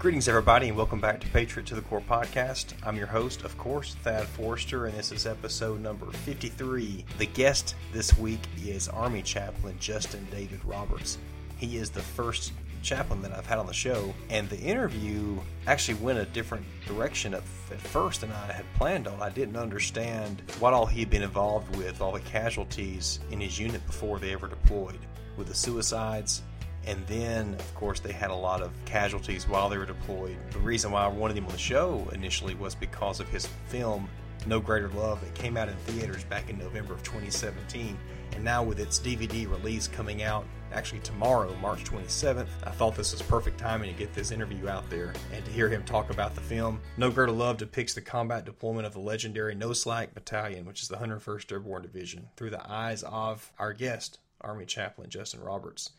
[0.00, 2.72] Greetings, everybody, and welcome back to Patriot to the Core podcast.
[2.82, 7.04] I'm your host, of course, Thad Forrester, and this is episode number 53.
[7.18, 11.18] The guest this week is Army Chaplain Justin David Roberts.
[11.58, 15.98] He is the first chaplain that I've had on the show, and the interview actually
[15.98, 19.20] went a different direction at, at first than I had planned on.
[19.20, 23.84] I didn't understand what all he'd been involved with, all the casualties in his unit
[23.86, 25.00] before they ever deployed,
[25.36, 26.40] with the suicides
[26.86, 30.36] and then, of course, they had a lot of casualties while they were deployed.
[30.50, 34.08] The reason why I wanted him on the show initially was because of his film,
[34.46, 37.98] No Greater Love, that came out in theaters back in November of 2017.
[38.32, 43.12] And now, with its DVD release coming out actually tomorrow, March 27th, I thought this
[43.12, 46.34] was perfect timing to get this interview out there and to hear him talk about
[46.34, 46.80] the film.
[46.96, 50.88] No Greater Love depicts the combat deployment of the legendary No Slack Battalion, which is
[50.88, 55.90] the 101st Airborne Division, through the eyes of our guest, Army Chaplain Justin Roberts.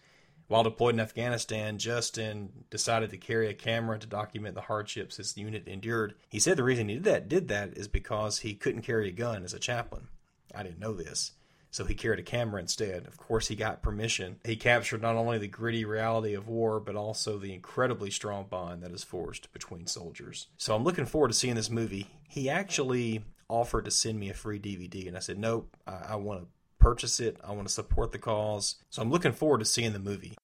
[0.51, 5.37] While deployed in Afghanistan, Justin decided to carry a camera to document the hardships his
[5.37, 6.15] unit endured.
[6.27, 9.13] He said the reason he did that did that is because he couldn't carry a
[9.13, 10.09] gun as a chaplain.
[10.53, 11.31] I didn't know this.
[11.69, 13.07] So he carried a camera instead.
[13.07, 14.41] Of course, he got permission.
[14.43, 18.83] He captured not only the gritty reality of war, but also the incredibly strong bond
[18.83, 20.47] that is forged between soldiers.
[20.57, 22.07] So I'm looking forward to seeing this movie.
[22.27, 26.15] He actually offered to send me a free DVD, and I said, nope, I, I
[26.17, 26.47] want to
[26.81, 27.37] purchase it.
[27.43, 28.75] I want to support the cause.
[28.89, 30.35] So I'm looking forward to seeing the movie.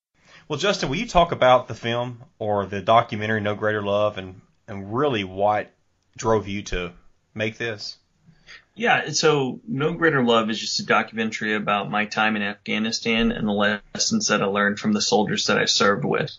[0.47, 4.41] Well, Justin, will you talk about the film or the documentary No Greater Love and,
[4.67, 5.73] and really what
[6.15, 6.93] drove you to
[7.33, 7.97] make this?
[8.75, 13.47] Yeah, so No Greater Love is just a documentary about my time in Afghanistan and
[13.47, 16.31] the lessons that I learned from the soldiers that I served with.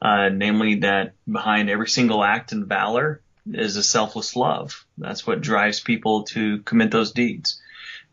[0.00, 4.84] Uh, namely that behind every single act in valor is a selfless love.
[4.98, 7.60] That's what drives people to commit those deeds.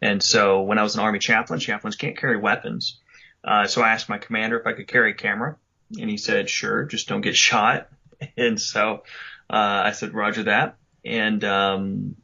[0.02, 3.00] And so when I was an army chaplain, chaplains can't carry weapons.
[3.44, 5.58] Uh, so I asked my commander if I could carry a camera,
[6.00, 7.90] and he said, "Sure, just don't get shot."
[8.38, 9.04] And so
[9.50, 12.16] uh, I said, "Roger that." And um,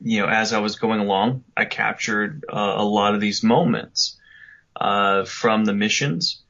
[0.00, 4.18] you know, as I was going along, I captured uh, a lot of these moments
[4.76, 6.42] uh, from the missions,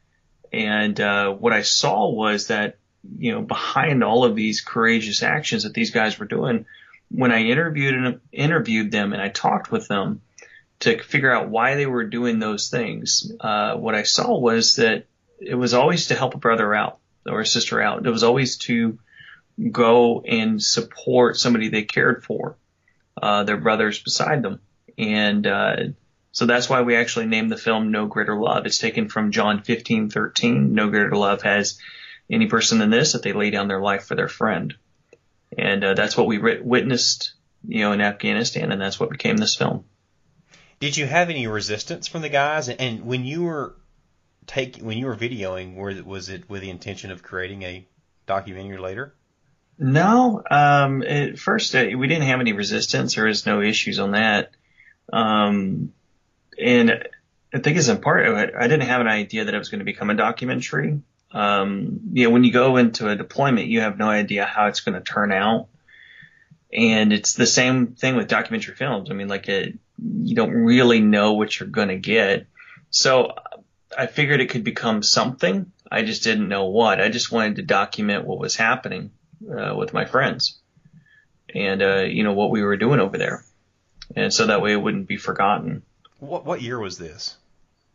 [0.52, 2.78] and uh, what I saw was that
[3.18, 6.64] you know behind all of these courageous actions that these guys were doing,
[7.10, 10.22] when I interviewed interviewed them and I talked with them
[10.84, 15.06] to figure out why they were doing those things, uh, what I saw was that
[15.40, 18.06] it was always to help a brother out or a sister out.
[18.06, 18.98] It was always to
[19.70, 22.56] go and support somebody they cared for,
[23.20, 24.60] uh, their brothers beside them.
[24.98, 25.76] And, uh,
[26.32, 28.66] so that's why we actually named the film No Greater Love.
[28.66, 30.74] It's taken from John 15, 13.
[30.74, 31.78] No greater love has
[32.28, 34.74] any person than this that they lay down their life for their friend.
[35.56, 37.34] And, uh, that's what we witnessed,
[37.68, 38.72] you know, in Afghanistan.
[38.72, 39.84] And that's what became this film.
[40.80, 42.68] Did you have any resistance from the guys?
[42.68, 43.74] And when you were
[44.46, 47.86] taking, when you were videoing, was it with the intention of creating a
[48.26, 49.14] documentary later?
[49.78, 50.42] No.
[50.50, 53.14] Um, at first, uh, we didn't have any resistance.
[53.14, 54.50] There was no issues on that.
[55.12, 55.92] Um,
[56.58, 57.04] and
[57.52, 60.10] I think it's part, I didn't have an idea that it was going to become
[60.10, 61.00] a documentary.
[61.32, 64.80] Um, you know, when you go into a deployment, you have no idea how it's
[64.80, 65.68] going to turn out.
[66.72, 69.10] And it's the same thing with documentary films.
[69.10, 72.46] I mean, like it, you don't really know what you're going to get.
[72.90, 73.34] So
[73.96, 75.72] I figured it could become something.
[75.90, 77.00] I just didn't know what.
[77.00, 79.12] I just wanted to document what was happening
[79.48, 80.58] uh, with my friends
[81.54, 83.44] and, uh, you know, what we were doing over there.
[84.16, 85.82] And so that way it wouldn't be forgotten.
[86.18, 87.36] What, what year was this?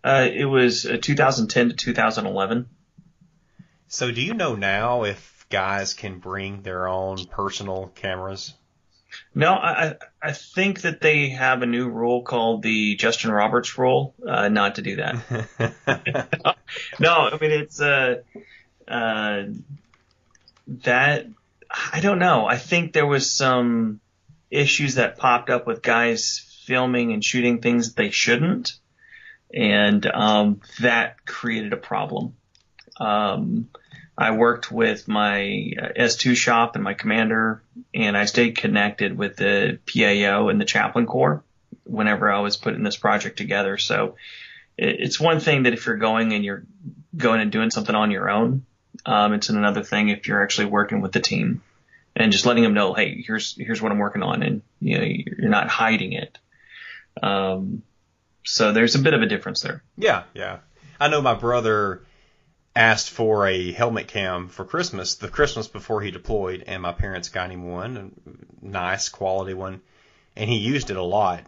[0.03, 2.69] Uh, it was uh, 2010 to 2011.
[3.87, 8.53] So do you know now if guys can bring their own personal cameras?
[9.33, 14.13] No, I I think that they have a new rule called the Justin Roberts rule,
[14.27, 16.57] uh, not to do that.
[16.99, 18.21] no, I mean it's uh,
[18.87, 19.43] uh,
[20.83, 21.27] that
[21.69, 22.45] I don't know.
[22.45, 23.99] I think there was some
[24.51, 28.73] issues that popped up with guys filming and shooting things they shouldn't,
[29.53, 32.35] and um, that created a problem.
[32.99, 33.69] Um,
[34.19, 37.63] I worked with my uh, S2 shop and my commander,
[37.93, 41.41] and I stayed connected with the PAO and the chaplain corps
[41.85, 43.77] whenever I was putting this project together.
[43.77, 44.17] So
[44.77, 46.65] it's one thing that if you're going and you're
[47.15, 48.65] going and doing something on your own,
[49.05, 51.61] um, it's another thing if you're actually working with the team
[52.13, 55.05] and just letting them know, hey, here's here's what I'm working on, and you know
[55.05, 56.37] you're not hiding it.
[57.23, 57.83] Um,
[58.43, 59.81] so there's a bit of a difference there.
[59.97, 60.57] Yeah, yeah.
[60.99, 62.01] I know my brother
[62.79, 67.27] asked for a helmet cam for Christmas, the Christmas before he deployed, and my parents
[67.27, 69.81] got him one, a nice quality one,
[70.37, 71.43] and he used it a lot.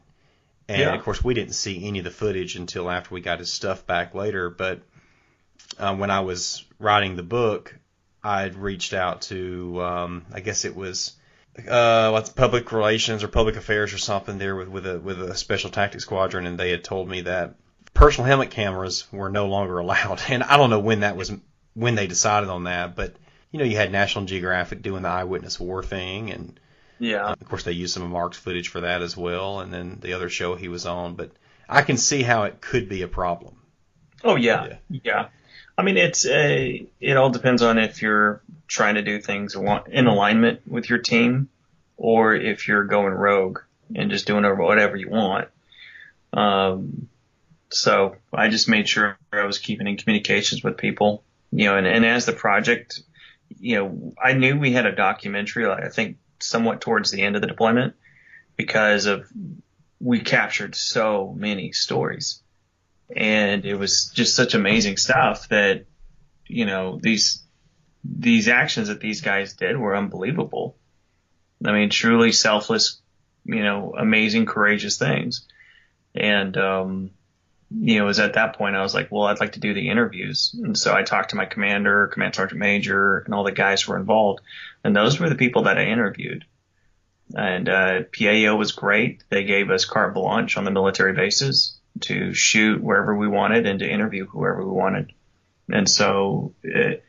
[0.68, 0.94] And yeah.
[0.94, 3.88] of course, we didn't see any of the footage until after we got his stuff
[3.88, 4.50] back later.
[4.50, 4.82] But
[5.80, 7.78] um, when I was writing the book,
[8.22, 11.14] I'd reached out to, um, I guess it was,
[11.66, 15.36] uh, what's public relations or public affairs or something there with, with a, with a
[15.36, 16.46] special tactics squadron.
[16.46, 17.56] And they had told me that
[17.94, 20.22] personal helmet cameras were no longer allowed.
[20.30, 21.32] And I don't know when that was,
[21.74, 23.16] when they decided on that, but
[23.52, 26.60] you know, you had National Geographic doing the eyewitness war thing and,
[27.02, 27.32] yeah.
[27.32, 30.14] Of course, they used some of Mark's footage for that as well, and then the
[30.14, 31.16] other show he was on.
[31.16, 31.32] But
[31.68, 33.56] I can see how it could be a problem.
[34.24, 35.00] Oh yeah, yeah.
[35.04, 35.28] yeah.
[35.76, 36.86] I mean, it's a.
[37.00, 41.50] It all depends on if you're trying to do things in alignment with your team,
[41.98, 43.62] or if you're going rogue
[43.96, 45.48] and just doing whatever you want.
[46.34, 47.10] Um,
[47.74, 51.88] so I just made sure I was keeping in communications with people, you know, and,
[51.88, 53.02] and as the project,
[53.60, 55.66] you know, I knew we had a documentary.
[55.66, 57.96] like I think somewhat towards the end of the deployment
[58.58, 59.28] because of
[60.00, 62.42] we captured so many stories
[63.16, 65.86] and it was just such amazing stuff that
[66.48, 67.44] you know these
[68.04, 70.76] these actions that these guys did were unbelievable
[71.66, 73.00] i mean truly selfless
[73.46, 75.48] you know amazing courageous things
[76.16, 77.12] and um
[77.74, 79.74] you know, it was at that point I was like, well, I'd like to do
[79.74, 80.56] the interviews.
[80.62, 83.94] And so I talked to my commander, command sergeant major, and all the guys who
[83.94, 84.42] were involved.
[84.84, 86.46] And those were the people that I interviewed.
[87.34, 89.24] And uh, PAO was great.
[89.30, 93.80] They gave us carte blanche on the military bases to shoot wherever we wanted and
[93.80, 95.14] to interview whoever we wanted.
[95.72, 97.06] And so it,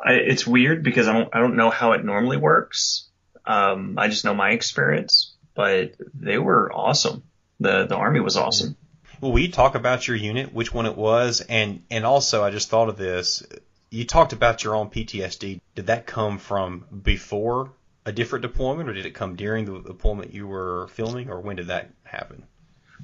[0.00, 3.08] I, it's weird because I don't I don't know how it normally works.
[3.44, 7.24] Um, I just know my experience, but they were awesome.
[7.60, 8.76] The the army was awesome.
[9.20, 12.68] Will we talk about your unit, which one it was, and and also I just
[12.68, 13.42] thought of this.
[13.90, 15.60] You talked about your own PTSD.
[15.74, 17.72] Did that come from before
[18.04, 21.56] a different deployment, or did it come during the deployment you were filming, or when
[21.56, 22.44] did that happen?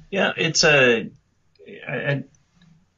[0.09, 1.09] Yeah, it's a.
[1.87, 2.23] I,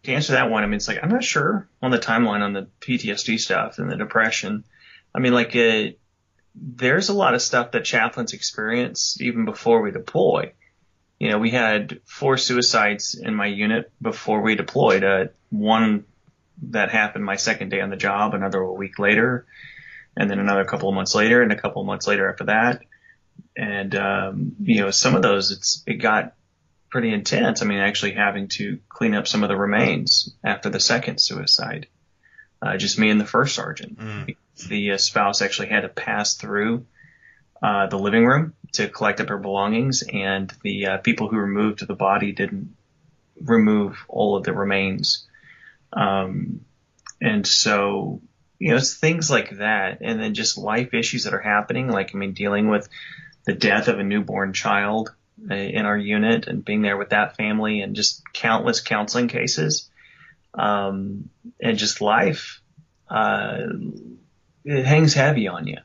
[0.03, 2.53] to answer that one, I mean, it's like I'm not sure on the timeline on
[2.53, 4.63] the PTSD stuff and the depression.
[5.15, 5.91] I mean, like, uh,
[6.53, 10.53] there's a lot of stuff that chaplains experience even before we deploy
[11.19, 15.03] you know, we had four suicides in my unit before we deployed.
[15.03, 16.05] Uh, one
[16.69, 19.45] that happened my second day on the job, another a week later,
[20.15, 22.81] and then another couple of months later, and a couple of months later after that.
[23.55, 26.33] And um, you know, some of those it's it got
[26.89, 27.61] pretty intense.
[27.61, 31.87] I mean, actually having to clean up some of the remains after the second suicide.
[32.61, 33.99] Uh, just me and the first sergeant.
[33.99, 34.35] Mm.
[34.67, 36.85] The uh, spouse actually had to pass through
[37.61, 41.85] uh, the living room to collect up her belongings, and the uh, people who removed
[41.85, 42.75] the body didn't
[43.41, 45.27] remove all of the remains.
[45.93, 46.61] Um,
[47.21, 48.21] and so,
[48.59, 52.13] you know, it's things like that, and then just life issues that are happening, like
[52.13, 52.87] I mean, dealing with
[53.45, 55.13] the death of a newborn child
[55.49, 59.89] uh, in our unit, and being there with that family, and just countless counseling cases,
[60.53, 61.29] um,
[61.61, 62.61] and just life.
[63.09, 63.59] Uh,
[64.65, 65.77] it hangs heavy on you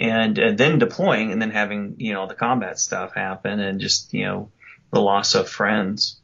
[0.00, 4.14] and, and then deploying and then having you know the combat stuff happen and just
[4.14, 4.50] you know
[4.90, 6.18] the loss of friends.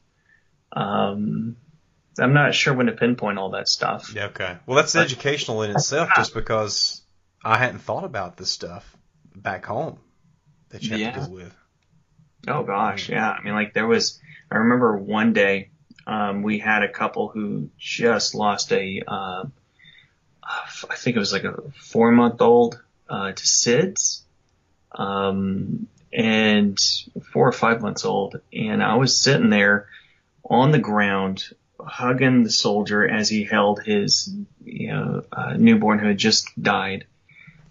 [0.73, 1.57] Um,
[2.19, 4.13] I'm not sure when to pinpoint all that stuff.
[4.15, 4.57] Yeah, okay.
[4.67, 7.03] Well, that's educational in itself, just because
[7.45, 8.97] I hadn't thought about this stuff
[9.35, 9.99] back home
[10.71, 11.11] that you have yeah.
[11.13, 11.55] to deal with.
[12.49, 13.31] Oh gosh, yeah.
[13.31, 14.19] I mean, like there was.
[14.51, 15.71] I remember one day
[16.07, 19.03] um, we had a couple who just lost a.
[19.07, 19.45] Uh,
[20.43, 24.23] I think it was like a four month old uh, to SIDS,
[24.93, 26.79] um, and
[27.33, 28.41] four or five months old.
[28.53, 29.89] And I was sitting there
[30.45, 31.45] on the ground
[31.79, 34.33] hugging the soldier as he held his
[34.65, 37.07] you know, uh, newborn who had just died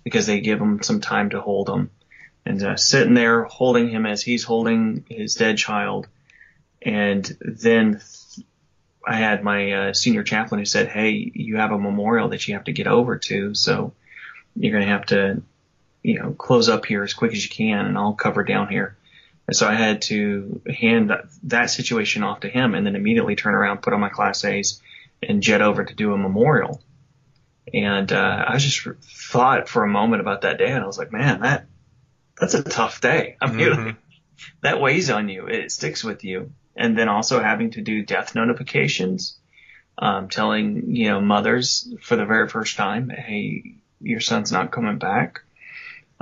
[0.03, 1.89] because they give him some time to hold him.
[2.45, 6.07] And uh, sitting there holding him as he's holding his dead child.
[6.81, 8.01] And then
[9.05, 12.53] I had my uh, senior chaplain who said, Hey, you have a memorial that you
[12.53, 13.55] have to get over to.
[13.55, 13.93] So
[14.55, 15.41] you're going to have to,
[16.03, 18.97] you know, close up here as quick as you can and I'll cover down here.
[19.47, 23.35] And so I had to hand that, that situation off to him and then immediately
[23.35, 24.81] turn around, put on my class A's
[25.21, 26.81] and jet over to do a memorial.
[27.73, 31.11] And, uh, I just thought for a moment about that day and I was like,
[31.11, 31.65] man, that,
[32.39, 33.37] that's a tough day.
[33.41, 33.89] I mean, mm-hmm.
[34.61, 35.47] that weighs on you.
[35.47, 36.51] It sticks with you.
[36.75, 39.37] And then also having to do death notifications,
[39.97, 44.97] um, telling, you know, mothers for the very first time, Hey, your son's not coming
[44.97, 45.41] back.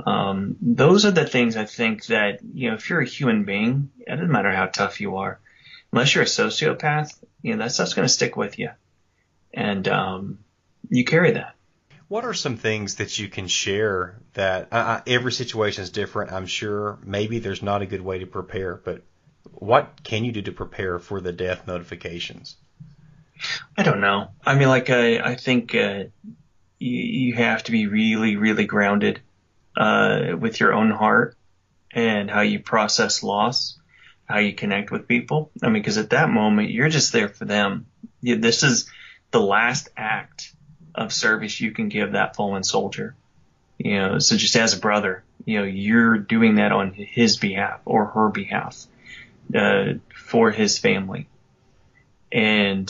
[0.04, 3.90] Um, those are the things I think that, you know, if you're a human being,
[4.00, 5.38] it doesn't matter how tough you are,
[5.92, 8.70] unless you're a sociopath, you know, that stuff's going to stick with you.
[9.52, 10.38] And, um,
[10.88, 11.54] you carry that.
[12.08, 16.32] What are some things that you can share that uh, every situation is different?
[16.32, 19.02] I'm sure maybe there's not a good way to prepare, but
[19.52, 22.56] what can you do to prepare for the death notifications?
[23.76, 24.28] I don't know.
[24.44, 26.04] I mean, like I, I think uh,
[26.78, 29.20] you, you have to be really, really grounded
[29.76, 31.36] uh, with your own heart
[31.90, 33.78] and how you process loss,
[34.26, 35.50] how you connect with people.
[35.62, 37.86] I mean, because at that moment, you're just there for them.
[38.20, 38.90] You, this is
[39.30, 40.52] the last act
[40.94, 43.14] of service you can give that fallen soldier.
[43.78, 47.80] You know, so just as a brother, you know, you're doing that on his behalf
[47.84, 48.86] or her behalf,
[49.54, 51.28] uh, for his family.
[52.30, 52.88] And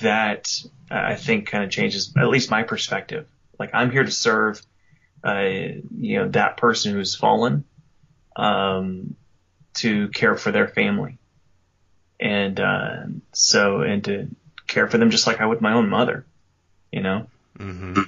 [0.00, 3.28] that I think kind of changes at least my perspective.
[3.58, 4.62] Like I'm here to serve,
[5.22, 7.64] uh, you know, that person who's fallen,
[8.36, 9.16] um,
[9.74, 11.18] to care for their family.
[12.20, 14.28] And, uh, so, and to
[14.66, 16.24] care for them just like I would my own mother,
[16.90, 17.26] you know?
[17.58, 18.02] Mm-hmm.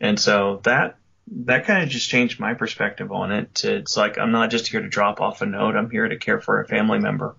[0.00, 0.96] And so that,
[1.44, 3.64] that kind of just changed my perspective on it.
[3.64, 5.76] It's like, I'm not just here to drop off a note.
[5.76, 7.36] I'm here to care for a family member.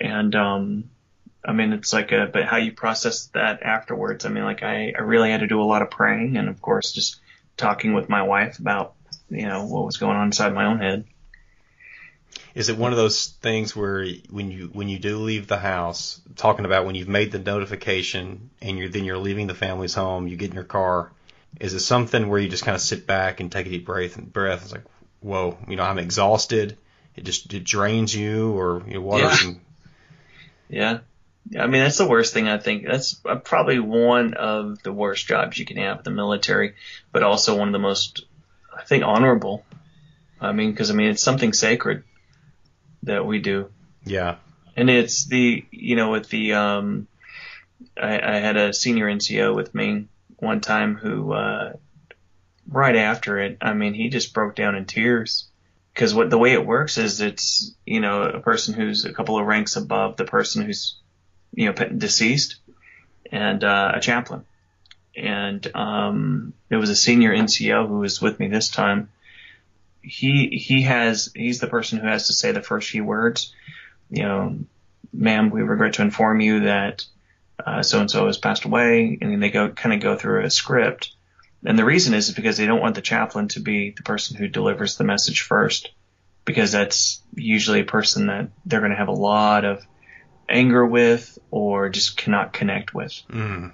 [0.00, 0.90] And, um,
[1.44, 4.24] I mean, it's like a, but how you process that afterwards.
[4.24, 6.60] I mean, like I, I really had to do a lot of praying and of
[6.60, 7.20] course just
[7.56, 8.94] talking with my wife about,
[9.30, 11.04] you know, what was going on inside my own head.
[12.54, 16.20] Is it one of those things where when you when you do leave the house,
[16.36, 20.26] talking about when you've made the notification and you're then you're leaving the family's home,
[20.26, 21.10] you get in your car,
[21.58, 24.16] is it something where you just kind of sit back and take a deep breath
[24.16, 24.62] and breath?
[24.62, 24.84] It's like,
[25.20, 26.76] whoa, you know, I'm exhausted.
[27.16, 29.52] It just it drains you, or you know, what Yeah.
[30.68, 30.98] Yeah.
[31.58, 32.86] I mean, that's the worst thing I think.
[32.86, 36.74] That's uh, probably one of the worst jobs you can have in the military,
[37.12, 38.24] but also one of the most,
[38.76, 39.64] I think, honorable.
[40.40, 42.04] I mean, because I mean, it's something sacred
[43.02, 43.70] that we do.
[44.04, 44.36] yeah
[44.76, 47.08] And it's the, you know, with the, um,
[48.00, 50.06] I, I had a senior NCO with me
[50.36, 51.72] one time who, uh,
[52.68, 55.48] right after it, I mean, he just broke down in tears.
[55.94, 59.38] Cause what, the way it works is it's, you know, a person who's a couple
[59.38, 60.96] of ranks above the person who's,
[61.54, 62.56] you know, deceased
[63.30, 64.44] and, uh, a chaplain.
[65.16, 69.10] And, um, it was a senior NCO who was with me this time.
[70.02, 73.52] He, he has, he's the person who has to say the first few words
[74.10, 74.58] you know,
[75.12, 77.04] ma'am, we regret to inform you that
[77.82, 80.50] so and so has passed away, and then they go kind of go through a
[80.50, 81.12] script.
[81.64, 84.48] And the reason is because they don't want the chaplain to be the person who
[84.48, 85.90] delivers the message first,
[86.44, 89.86] because that's usually a person that they're going to have a lot of
[90.50, 93.12] anger with or just cannot connect with.
[93.30, 93.72] mm,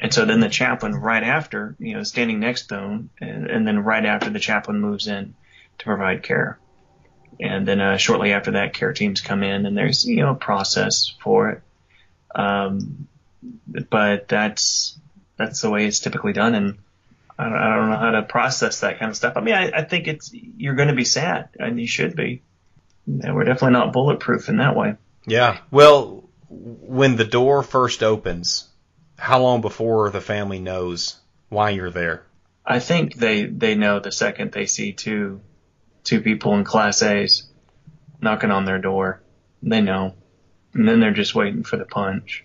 [0.00, 3.66] And so then the chaplain right after, you know, standing next to them, and, and
[3.66, 5.34] then right after the chaplain moves in
[5.78, 6.58] to provide care.
[7.40, 10.34] And then uh, shortly after that, care teams come in, and there's you know a
[10.34, 11.62] process for it.
[12.34, 13.06] Um,
[13.66, 14.98] but that's
[15.36, 16.78] that's the way it's typically done, and
[17.38, 19.34] I don't, I don't know how to process that kind of stuff.
[19.36, 22.42] I mean, I, I think it's you're going to be sad, and you should be.
[23.06, 24.96] And we're definitely not bulletproof in that way.
[25.28, 25.58] Yeah.
[25.70, 28.68] Well, when the door first opens,
[29.18, 31.16] how long before the family knows
[31.48, 32.24] why you're there?
[32.64, 35.40] I think they they know the second they see two
[36.04, 37.48] two people in class A's
[38.20, 39.22] knocking on their door.
[39.62, 40.14] They know.
[40.74, 42.44] And then they're just waiting for the punch.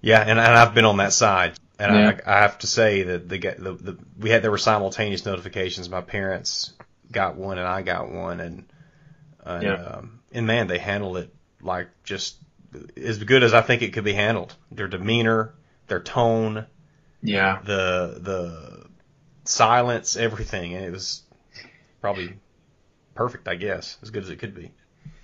[0.00, 2.20] Yeah, and, and I've been on that side, and Yeah.
[2.26, 5.88] I, I have to say that the, the the we had there were simultaneous notifications.
[5.88, 6.74] My parents
[7.10, 8.66] got one, and I got one, and
[9.44, 9.74] and, Yeah.
[9.74, 11.33] um, and man, they handled it
[11.64, 12.36] like just
[12.96, 14.54] as good as I think it could be handled.
[14.70, 15.54] Their demeanor,
[15.88, 16.66] their tone,
[17.22, 17.60] Yeah.
[17.64, 18.86] the the
[19.44, 21.22] silence, everything, and it was
[22.00, 22.34] probably
[23.14, 24.70] perfect, I guess, as good as it could be.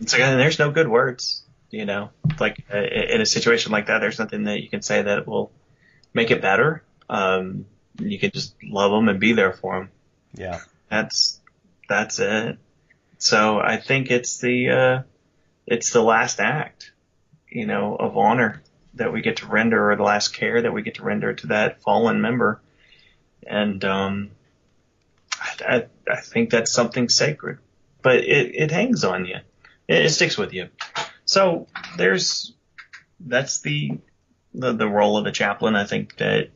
[0.00, 3.98] It's like, there's no good words, you know, like uh, in a situation like that,
[4.00, 5.50] there's nothing that you can say that will
[6.14, 6.82] make it better.
[7.08, 7.66] Um,
[7.98, 9.90] you can just love them and be there for them.
[10.34, 11.40] Yeah, That's,
[11.88, 12.58] that's it.
[13.18, 15.02] So I think it's the, uh,
[15.66, 16.92] it's the last act,
[17.48, 18.62] you know, of honor
[18.94, 21.46] that we get to render or the last care that we get to render to
[21.48, 22.60] that fallen member.
[23.46, 24.30] And, um,
[25.40, 27.58] I, I, I think that's something sacred,
[28.02, 29.36] but it, it hangs on you.
[29.88, 30.68] It, it sticks with you.
[31.24, 32.52] So there's,
[33.20, 33.98] that's the,
[34.54, 35.76] the, the role of the chaplain.
[35.76, 36.50] I think that,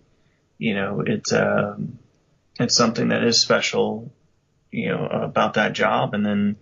[0.58, 1.98] you know, it's, um,
[2.58, 4.12] it's something that is special,
[4.70, 6.14] you know, about that job.
[6.14, 6.56] And then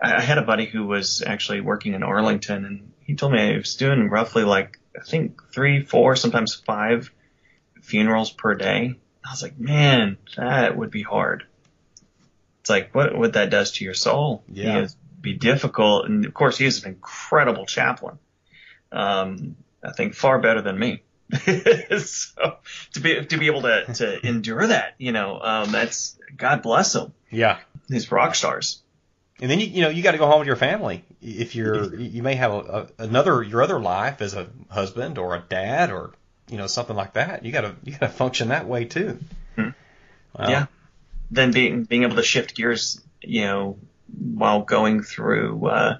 [0.00, 3.52] I, I had a buddy who was actually working in Arlington and he told me
[3.52, 7.10] he was doing roughly like, I think three, four, sometimes five
[7.82, 8.98] funerals per day.
[9.26, 11.44] I was like, man, that would be hard.
[12.60, 14.42] It's like what what that does to your soul.
[14.48, 14.78] Yeah.
[14.78, 18.18] It be difficult, and of course, he is an incredible chaplain.
[18.92, 21.02] Um, I think far better than me.
[21.32, 22.58] so
[22.92, 26.94] to be to be able to to endure that, you know, um, that's God bless
[26.94, 27.12] him.
[27.30, 27.58] yeah.
[27.88, 28.82] These rock stars.
[29.40, 31.04] And then you you know you got to go home with your family.
[31.20, 35.34] If you're you may have a, a, another your other life as a husband or
[35.34, 36.12] a dad or
[36.48, 37.44] you know something like that.
[37.44, 39.18] You got to you got to function that way too.
[39.56, 39.70] hmm
[40.38, 40.48] Wow.
[40.48, 40.66] Yeah.
[41.30, 43.78] Then being being able to shift gears, you know,
[44.34, 45.98] while going through uh,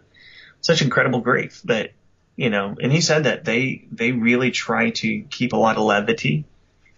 [0.61, 1.93] such incredible grief that
[2.37, 5.83] you know, and he said that they they really try to keep a lot of
[5.85, 6.45] levity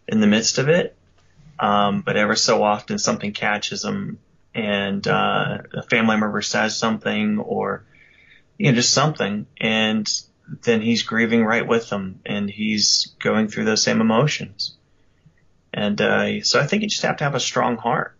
[0.08, 0.96] in the midst of it,
[1.58, 4.18] um, but ever so often something catches them,
[4.56, 7.84] and uh, a family member says something, or
[8.58, 10.08] you know, just something, and
[10.62, 14.76] then he's grieving right with them, and he's going through those same emotions,
[15.72, 18.16] and uh, so I think you just have to have a strong heart,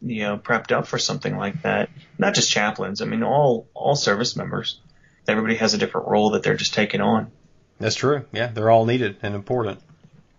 [0.00, 1.90] you know, prepped up for something like that.
[2.18, 4.80] Not just chaplains, I mean, all all service members
[5.28, 7.30] everybody has a different role that they're just taking on.
[7.78, 8.24] That's true.
[8.32, 9.80] Yeah, they're all needed and important.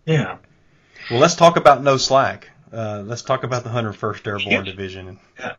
[0.06, 0.38] Yeah.
[1.10, 2.50] Well, let's talk about no slack.
[2.74, 4.62] Uh, let's talk about the 101st Airborne yeah.
[4.64, 5.20] Division.
[5.40, 5.56] Yeah,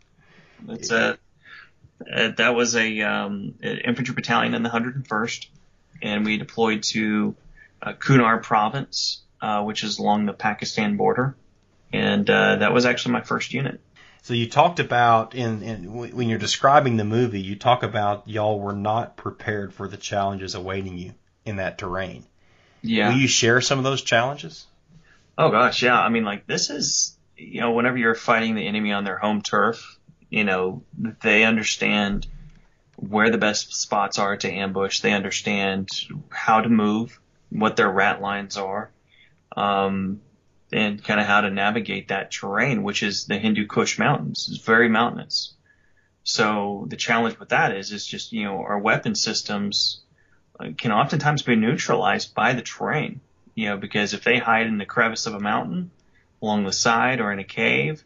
[0.69, 1.19] it's a
[2.13, 5.47] uh, that was a um, infantry battalion in the 101st,
[6.03, 7.37] and we deployed to
[7.81, 11.37] uh, Kunar Province, uh, which is along the Pakistan border,
[11.93, 13.81] and uh, that was actually my first unit.
[14.23, 18.59] So you talked about in, in when you're describing the movie, you talk about y'all
[18.59, 22.25] were not prepared for the challenges awaiting you in that terrain.
[22.83, 23.11] Yeah.
[23.11, 24.67] Will you share some of those challenges?
[25.37, 26.01] Oh gosh, yeah.
[26.01, 29.43] I mean, like this is, you know, whenever you're fighting the enemy on their home
[29.43, 29.99] turf,
[30.31, 30.83] you know,
[31.23, 32.27] they understand
[32.97, 35.01] where the best spots are to ambush.
[35.01, 35.89] They understand
[36.31, 38.91] how to move, what their rat lines are.
[39.57, 40.21] Um,
[40.73, 44.49] and kind of how to navigate that terrain, which is the Hindu Kush Mountains.
[44.51, 45.55] It's very mountainous.
[46.25, 50.01] So the challenge with that is, is just, you know, our weapon systems
[50.59, 53.21] uh, can oftentimes be neutralized by the terrain,
[53.55, 55.91] you know, because if they hide in the crevice of a mountain
[56.43, 58.05] along the side or in a cave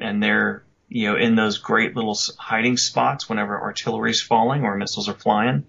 [0.00, 5.08] and they're, you know, in those great little hiding spots whenever artillery's falling or missiles
[5.08, 5.66] are flying,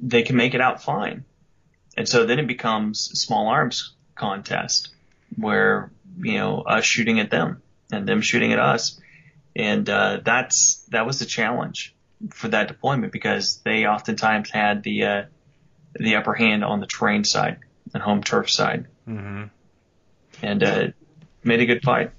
[0.00, 1.24] they can make it out fine.
[1.96, 4.88] And so then it becomes small arms contest
[5.36, 9.00] where you know us shooting at them and them shooting at us,
[9.56, 11.94] and uh, that's that was the challenge
[12.30, 15.22] for that deployment because they oftentimes had the uh,
[15.94, 17.58] the upper hand on the terrain side
[17.94, 19.44] and home turf side, mm-hmm.
[20.42, 20.88] and uh,
[21.44, 22.12] made a good fight.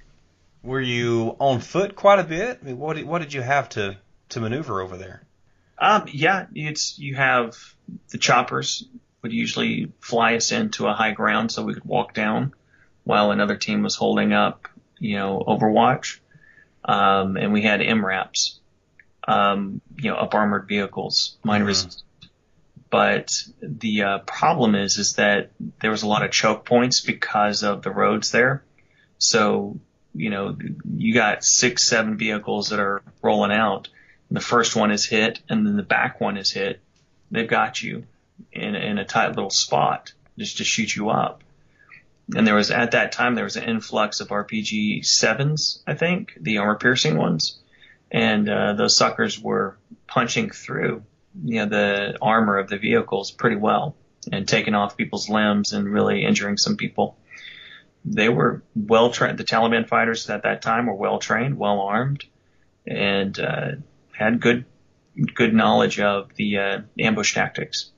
[0.62, 2.60] Were you on foot quite a bit?
[2.62, 3.96] I mean, what did, what did you have to
[4.30, 5.22] to maneuver over there?
[5.78, 7.56] Um, yeah, it's you have
[8.10, 8.86] the choppers
[9.22, 12.52] would usually fly us into a high ground so we could walk down
[13.04, 16.18] while another team was holding up, you know, Overwatch.
[16.84, 18.58] Um, and we had MRAPs,
[19.26, 21.68] um, you know, up armored vehicles, mine mm-hmm.
[21.68, 22.02] resistant.
[22.92, 25.50] But the uh, problem is, is that
[25.80, 28.62] there was a lot of choke points because of the roads there.
[29.18, 29.80] So,
[30.14, 30.56] you know,
[30.96, 33.88] you got six, seven vehicles that are rolling out.
[34.30, 36.80] The first one is hit, and then the back one is hit.
[37.30, 38.04] They've got you
[38.52, 41.42] in, in a tight little spot just to shoot you up
[42.34, 46.36] and there was at that time there was an influx of RPG sevens, I think,
[46.40, 47.58] the armor piercing ones,
[48.10, 49.76] and uh, those suckers were
[50.06, 51.02] punching through,
[51.44, 53.96] you know, the armor of the vehicles pretty well
[54.30, 57.16] and taking off people's limbs and really injuring some people.
[58.04, 59.38] They were well trained.
[59.38, 62.24] The Taliban fighters at that time were well trained, well armed,
[62.86, 63.70] and uh,
[64.12, 64.64] had good
[65.34, 67.90] good knowledge of the uh, ambush tactics.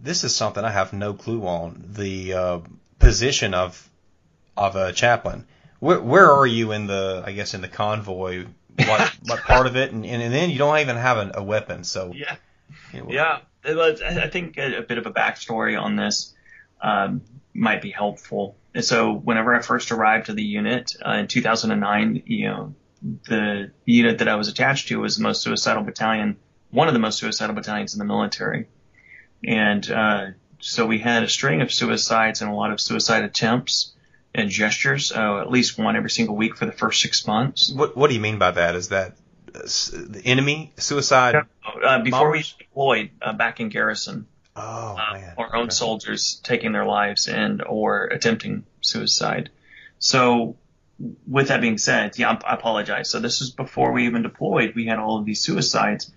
[0.00, 1.84] This is something I have no clue on.
[1.94, 2.60] The uh,
[2.98, 3.88] position of
[4.56, 5.46] of a chaplain.
[5.80, 8.46] Where, where are you in the I guess in the convoy?
[8.76, 9.92] What what part of it?
[9.92, 11.84] And, and then you don't even have a, a weapon.
[11.84, 12.36] So yeah,
[12.92, 13.40] you know, yeah.
[13.64, 16.34] I think a, a, bit of a backstory on this
[16.80, 18.56] um, might be helpful.
[18.74, 22.74] And so whenever I first arrived to the unit uh, in 2009, you know,
[23.28, 26.36] the unit that I was attached to was the most suicidal battalion,
[26.70, 28.68] one of the most suicidal battalions in the military.
[29.44, 30.26] And uh,
[30.60, 33.92] so we had a string of suicides and a lot of suicide attempts
[34.34, 37.72] and gestures, uh, at least one every single week for the first six months.
[37.72, 38.74] What What do you mean by that?
[38.74, 39.16] Is that
[39.52, 41.36] the enemy suicide?
[41.64, 42.54] Uh, before bombers?
[42.58, 44.26] we deployed uh, back in garrison.
[44.56, 45.34] Oh uh, man.
[45.36, 45.74] Our own okay.
[45.74, 49.50] soldiers taking their lives and or attempting suicide.
[49.98, 50.56] So
[51.26, 53.10] with that being said, yeah, I apologize.
[53.10, 54.74] So this was before we even deployed.
[54.74, 56.12] We had all of these suicides.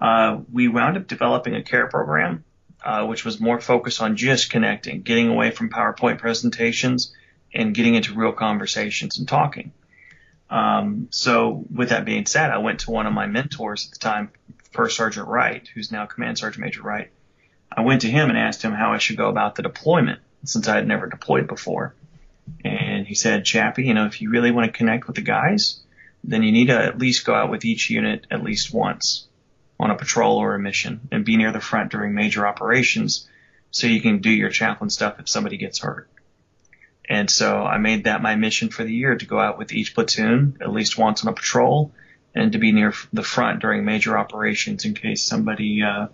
[0.00, 2.44] Uh, we wound up developing a care program
[2.84, 7.14] uh, which was more focused on just connecting, getting away from PowerPoint presentations
[7.54, 9.72] and getting into real conversations and talking.
[10.54, 13.98] Um, so with that being said, I went to one of my mentors at the
[13.98, 14.30] time,
[14.70, 17.10] First Sergeant Wright, who's now Command Sergeant Major Wright.
[17.76, 20.68] I went to him and asked him how I should go about the deployment since
[20.68, 21.96] I had never deployed before.
[22.64, 25.80] And he said, Chappie, you know, if you really want to connect with the guys,
[26.22, 29.26] then you need to at least go out with each unit at least once
[29.80, 33.28] on a patrol or a mission and be near the front during major operations
[33.72, 36.08] so you can do your chaplain stuff if somebody gets hurt.
[37.08, 39.94] And so I made that my mission for the year to go out with each
[39.94, 41.92] platoon at least once on a patrol
[42.34, 46.08] and to be near the front during major operations in case somebody uh,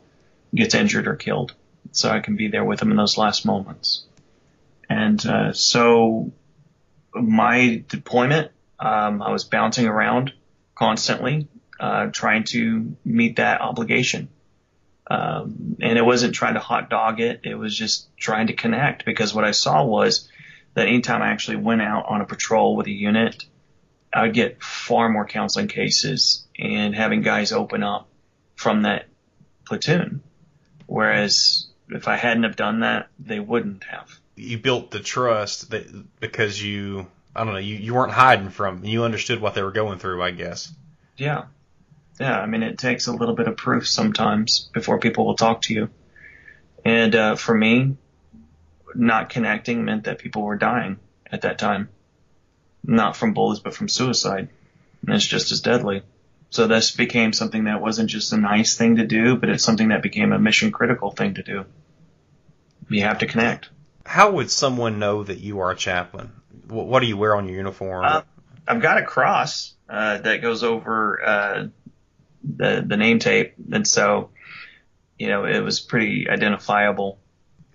[0.54, 1.54] gets injured or killed.
[1.92, 4.04] So I can be there with them in those last moments.
[4.88, 6.32] And uh, so
[7.14, 10.32] my deployment, um, I was bouncing around
[10.74, 11.48] constantly,
[11.78, 14.28] uh, trying to meet that obligation.
[15.08, 17.40] Um, and it wasn't trying to hot dog it.
[17.44, 20.28] It was just trying to connect because what I saw was
[20.74, 23.44] that anytime I actually went out on a patrol with a unit,
[24.12, 28.08] I would get far more counseling cases and having guys open up
[28.56, 29.06] from that
[29.66, 30.22] platoon.
[30.86, 34.10] Whereas if I hadn't have done that, they wouldn't have.
[34.36, 35.86] You built the trust that
[36.20, 39.72] because you, I don't know, you, you weren't hiding from, you understood what they were
[39.72, 40.72] going through, I guess.
[41.16, 41.44] Yeah.
[42.18, 42.38] Yeah.
[42.38, 45.74] I mean, it takes a little bit of proof sometimes before people will talk to
[45.74, 45.90] you.
[46.84, 47.96] And, uh, for me,
[48.94, 50.98] not connecting meant that people were dying
[51.30, 51.88] at that time.
[52.82, 54.48] Not from bullets, but from suicide.
[55.06, 56.02] And it's just as deadly.
[56.50, 59.88] So this became something that wasn't just a nice thing to do, but it's something
[59.88, 61.64] that became a mission critical thing to do.
[62.88, 63.70] You have to connect.
[64.04, 66.32] How would someone know that you are a chaplain?
[66.66, 68.04] What do you wear on your uniform?
[68.04, 68.22] Uh,
[68.66, 71.66] I've got a cross uh, that goes over uh,
[72.42, 74.30] the the name tape, and so
[75.18, 77.18] you know it was pretty identifiable.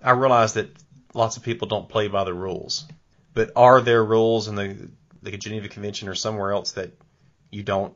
[0.02, 0.68] I realize that
[1.16, 2.86] lots of people don't play by the rules,
[3.34, 4.88] but are there rules in the
[5.22, 6.92] the Geneva Convention or somewhere else that
[7.50, 7.94] you don't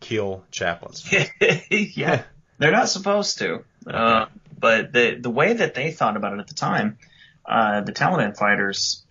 [0.00, 1.08] kill chaplains?
[1.70, 2.22] yeah,
[2.58, 3.64] they're not supposed to.
[3.86, 4.26] Uh,
[4.58, 6.98] but the the way that they thought about it at the time,
[7.44, 9.04] uh, the Taliban fighters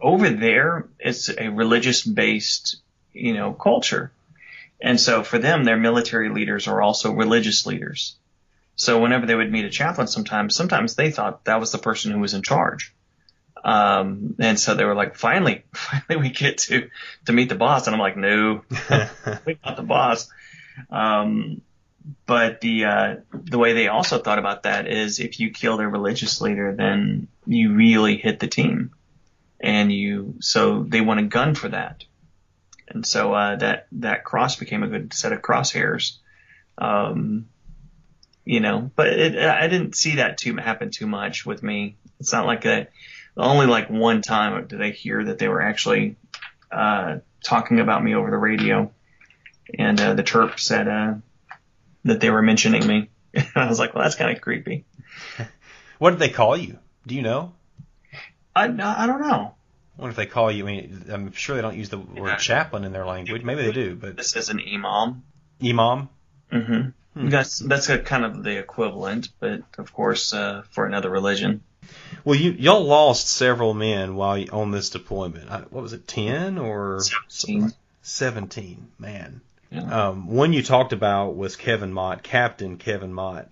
[0.00, 2.76] over there, it's a religious based,
[3.12, 4.12] you know, culture.
[4.80, 8.16] And so for them, their military leaders are also religious leaders.
[8.78, 12.12] So whenever they would meet a chaplain, sometimes, sometimes they thought that was the person
[12.12, 12.94] who was in charge.
[13.64, 16.88] Um, and so they were like, finally, finally we get to,
[17.26, 17.88] to meet the boss.
[17.88, 18.62] And I'm like, no,
[19.44, 20.30] we're not the boss.
[20.90, 21.60] Um,
[22.24, 25.90] but the, uh, the way they also thought about that is if you kill their
[25.90, 28.92] religious leader, then you really hit the team
[29.58, 32.04] and you, so they want a gun for that.
[32.86, 36.18] And so, uh, that, that cross became a good set of crosshairs.
[36.78, 37.46] Um,
[38.48, 41.96] you know, but it, I didn't see that too happen too much with me.
[42.18, 42.92] It's not like that.
[43.36, 46.16] Only like one time did I hear that they were actually,
[46.72, 48.90] uh, talking about me over the radio
[49.78, 51.14] and, uh, the Terp said, uh,
[52.04, 53.10] that they were mentioning me.
[53.54, 54.86] I was like, well, that's kind of creepy.
[55.98, 56.78] what did they call you?
[57.06, 57.52] Do you know?
[58.56, 59.54] I, I don't know.
[59.98, 60.66] I wonder if they call you.
[60.66, 62.36] I mean, I'm sure they don't use the word yeah.
[62.36, 63.42] chaplain in their language.
[63.42, 65.22] Maybe they do, but this is an imam.
[65.62, 66.08] Imam.
[66.50, 66.88] Mm-hmm.
[67.18, 67.30] Hmm.
[67.30, 71.62] That's that's a kind of the equivalent, but of course uh, for another religion.
[72.24, 75.50] Well, you y'all lost several men while on this deployment.
[75.72, 77.72] What was it, ten or seventeen?
[78.02, 79.40] Seventeen, man.
[79.70, 80.10] Yeah.
[80.10, 83.48] Um, one you talked about was Kevin Mott, Captain Kevin Mott.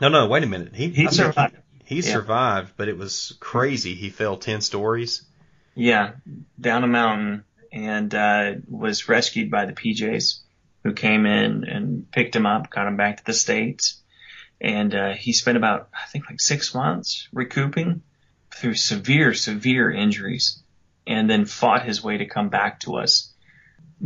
[0.00, 0.74] No, no, wait a minute.
[0.74, 1.56] He he survived.
[1.84, 2.12] He, he yeah.
[2.12, 3.94] survived, but it was crazy.
[3.94, 5.22] He fell ten stories.
[5.76, 6.14] Yeah,
[6.60, 10.40] down a mountain and uh, was rescued by the PJs
[10.84, 14.02] who came in and picked him up, got him back to the states,
[14.60, 18.02] and uh, he spent about I think like six months recouping
[18.54, 20.62] through severe, severe injuries,
[21.06, 23.32] and then fought his way to come back to us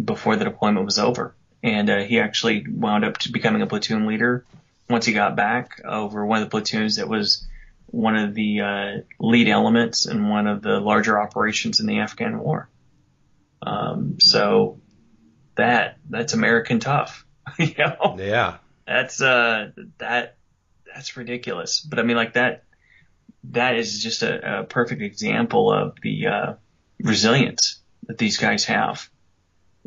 [0.05, 1.35] before the deployment was over.
[1.63, 4.45] And uh, he actually wound up becoming a platoon leader
[4.91, 7.47] once he got back over one of the platoons that was
[7.87, 12.39] one of the uh, lead elements in one of the larger operations in the Afghan
[12.39, 12.69] war.
[13.65, 14.81] Um, so
[15.55, 17.27] that that's American tough.
[17.59, 18.17] you know?
[18.19, 18.59] Yeah.
[18.87, 20.37] That's uh that
[20.87, 21.81] that's ridiculous.
[21.81, 22.65] But I mean like that
[23.45, 26.55] that is just a, a perfect example of the uh,
[27.01, 29.09] resilience that these guys have.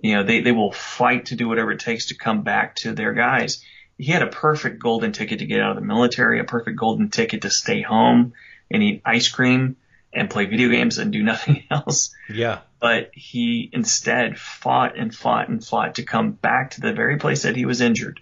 [0.01, 2.93] You know, they, they will fight to do whatever it takes to come back to
[2.93, 3.63] their guys.
[3.97, 7.09] He had a perfect golden ticket to get out of the military, a perfect golden
[7.09, 8.33] ticket to stay home
[8.69, 9.77] and eat ice cream
[10.15, 12.15] and play video games and do nothing else.
[12.29, 12.61] Yeah.
[12.79, 17.43] But he instead fought and fought and fought to come back to the very place
[17.43, 18.21] that he was injured.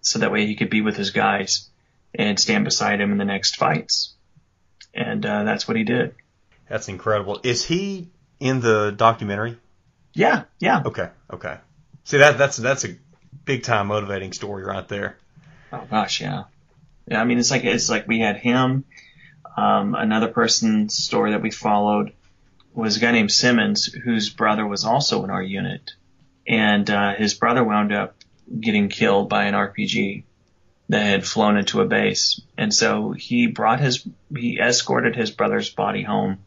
[0.00, 1.70] So that way he could be with his guys
[2.14, 4.14] and stand beside him in the next fights.
[4.92, 6.14] And uh, that's what he did.
[6.68, 7.40] That's incredible.
[7.42, 9.58] Is he in the documentary?
[10.12, 10.82] Yeah, yeah.
[10.84, 11.58] Okay, okay.
[12.04, 12.96] See that that's that's a
[13.44, 15.16] big time motivating story right there.
[15.72, 16.44] Oh gosh, yeah.
[17.06, 18.84] Yeah, I mean it's like it's like we had him
[19.56, 22.12] um, another person's story that we followed
[22.74, 25.92] was a guy named Simmons, whose brother was also in our unit,
[26.46, 28.16] and uh, his brother wound up
[28.58, 30.24] getting killed by an RPG
[30.88, 35.70] that had flown into a base, and so he brought his he escorted his brother's
[35.70, 36.38] body home,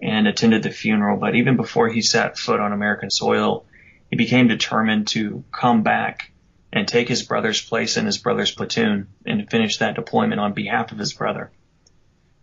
[0.00, 1.18] and attended the funeral.
[1.18, 3.66] But even before he set foot on American soil,
[4.08, 6.32] he became determined to come back
[6.72, 10.92] and take his brother's place in his brother's platoon and finish that deployment on behalf
[10.92, 11.50] of his brother.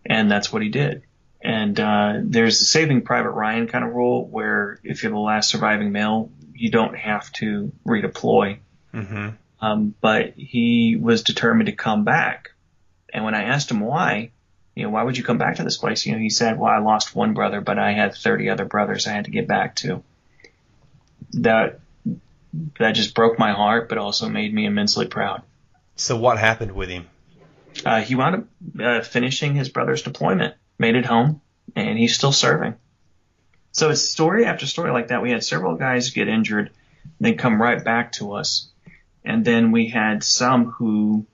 [0.07, 1.03] And that's what he did.
[1.41, 5.49] And uh, there's a Saving Private Ryan kind of rule where if you're the last
[5.49, 8.57] surviving male, you don't have to redeploy.
[8.93, 9.29] Mm-hmm.
[9.59, 12.51] Um, but he was determined to come back.
[13.13, 14.31] And when I asked him why,
[14.75, 16.05] you know, why would you come back to this place?
[16.05, 19.07] You know, he said, well, I lost one brother, but I had 30 other brothers
[19.07, 20.03] I had to get back to.
[21.33, 21.79] That,
[22.79, 25.41] that just broke my heart, but also made me immensely proud.
[25.95, 27.07] So what happened with him?
[27.85, 28.45] Uh, he wound up
[28.81, 31.41] uh, finishing his brother's deployment, made it home,
[31.75, 32.75] and he's still serving.
[33.71, 35.21] So it's story after story like that.
[35.21, 36.71] We had several guys get injured,
[37.19, 38.69] then come right back to us.
[39.23, 41.25] And then we had some who,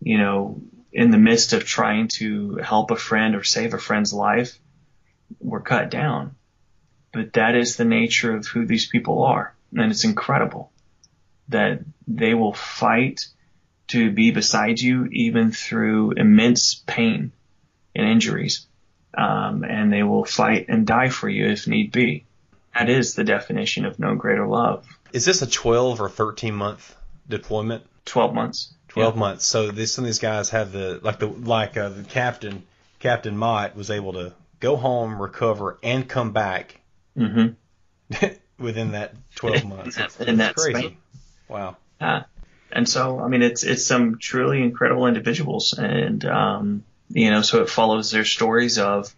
[0.00, 4.12] you know, in the midst of trying to help a friend or save a friend's
[4.12, 4.58] life
[5.40, 6.36] were cut down.
[7.12, 9.54] But that is the nature of who these people are.
[9.76, 10.72] And it's incredible
[11.48, 13.26] that they will fight
[13.90, 17.32] to be beside you even through immense pain
[17.94, 18.66] and injuries.
[19.12, 22.24] Um, and they will fight and die for you if need be.
[22.74, 24.86] That is the definition of no greater love.
[25.12, 26.94] Is this a 12 or 13 month
[27.28, 27.84] deployment?
[28.04, 28.72] 12 months.
[28.88, 29.18] 12 yeah.
[29.18, 29.44] months.
[29.44, 32.62] So this, some of these guys have the like the like uh, the captain
[33.00, 36.80] Captain Mott was able to go home, recover, and come back
[37.16, 38.26] mm-hmm.
[38.62, 39.98] within that 12 months.
[40.20, 40.96] in that crazy.
[41.48, 41.76] Wow.
[42.00, 42.22] Uh,
[42.72, 47.62] and so I mean it's it's some truly incredible individuals, and um, you know so
[47.62, 49.14] it follows their stories of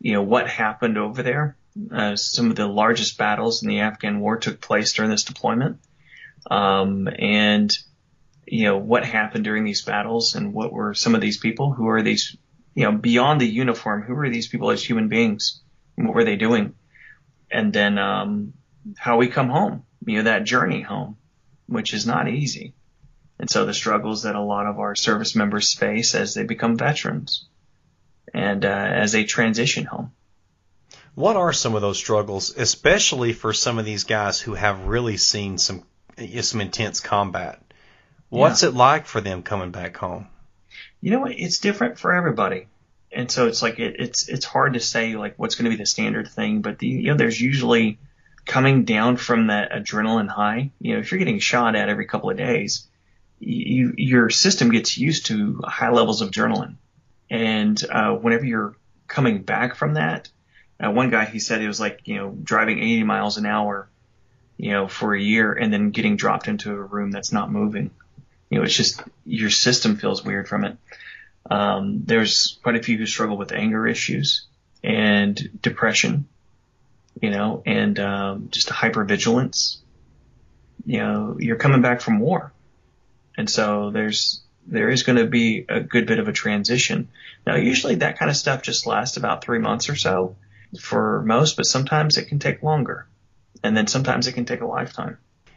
[0.00, 1.56] you know what happened over there.
[1.92, 5.78] Uh, some of the largest battles in the Afghan war took place during this deployment.
[6.50, 7.76] Um, and
[8.50, 11.72] you know, what happened during these battles and what were some of these people?
[11.72, 12.36] Who are these,
[12.74, 14.02] you know, beyond the uniform?
[14.02, 15.60] Who are these people as human beings?
[15.94, 16.74] What were they doing?
[17.50, 18.54] And then, um,
[18.96, 21.16] how we come home, you know, that journey home,
[21.66, 22.74] which is not easy.
[23.40, 26.76] And so the struggles that a lot of our service members face as they become
[26.76, 27.46] veterans
[28.34, 30.12] and uh, as they transition home.
[31.14, 35.16] What are some of those struggles, especially for some of these guys who have really
[35.16, 35.84] seen some
[36.42, 37.62] some intense combat?
[38.28, 38.68] What's yeah.
[38.68, 40.28] it like for them coming back home?
[41.00, 42.66] You know, it's different for everybody.
[43.10, 45.82] And so it's like it, it's it's hard to say like what's going to be
[45.82, 47.98] the standard thing, but the, you know there's usually
[48.44, 50.72] coming down from that adrenaline high.
[50.78, 52.86] You know, if you're getting shot at every couple of days,
[53.40, 56.76] you, your system gets used to high levels of adrenaline,
[57.28, 58.76] and uh, whenever you're
[59.08, 60.28] coming back from that,
[60.78, 63.88] uh, one guy he said it was like you know driving 80 miles an hour,
[64.56, 67.90] you know, for a year and then getting dropped into a room that's not moving
[68.50, 70.76] you know, it's just your system feels weird from it.
[71.48, 74.46] Um, there's quite a few who struggle with anger issues
[74.82, 76.28] and depression,
[77.22, 79.78] you know, and um, just hypervigilance.
[80.84, 82.52] You know, you're coming back from war,
[83.40, 87.08] and so there's there is going to be a good bit of a transition.
[87.46, 90.36] Now, usually that kind of stuff just lasts about three months or so
[90.78, 93.06] for most, but sometimes it can take longer,
[93.62, 95.16] and then sometimes it can take a lifetime.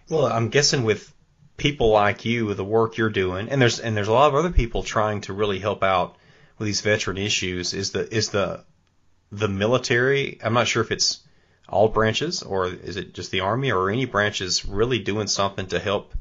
[0.10, 1.14] Well, I'm guessing with
[1.58, 4.52] people like you, the work you're doing, and there's and there's a lot of other
[4.52, 6.16] people trying to really help out
[6.58, 7.74] with these veteran issues.
[7.74, 8.64] Is the is the
[9.30, 10.40] the military?
[10.42, 11.20] I'm not sure if it's
[11.68, 15.80] all branches or is it just the army or any branches really doing something to
[15.80, 16.14] help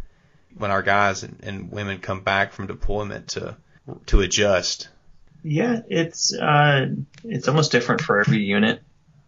[0.57, 3.57] when our guys and, and women come back from deployment to
[4.07, 4.89] to adjust.
[5.43, 6.89] Yeah, it's uh,
[7.25, 8.83] it's almost different for every unit.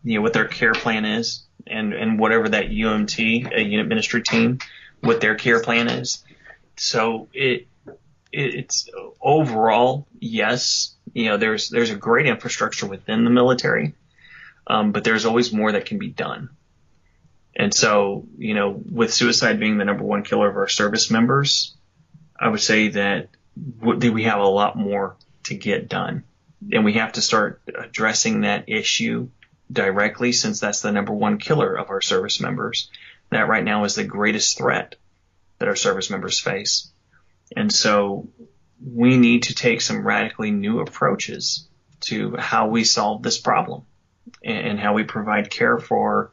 [0.04, 4.22] You know what their care plan is, and and whatever that UMT, a unit ministry
[4.22, 4.58] team,
[5.00, 6.22] what their care plan is.
[6.76, 7.66] So it,
[8.32, 8.88] it's
[9.20, 13.94] overall, yes, you know, there's, there's a great infrastructure within the military.
[14.66, 16.50] Um, but there's always more that can be done.
[17.56, 21.76] And so, you know, with suicide being the number one killer of our service members,
[22.38, 23.28] I would say that
[23.80, 26.24] we have a lot more to get done.
[26.72, 29.28] And we have to start addressing that issue
[29.70, 32.90] directly since that's the number one killer of our service members
[33.30, 34.96] that right now is the greatest threat
[35.58, 36.90] that our service members face.
[37.56, 38.28] And so
[38.84, 41.68] we need to take some radically new approaches
[42.00, 43.84] to how we solve this problem
[44.42, 46.32] and how we provide care for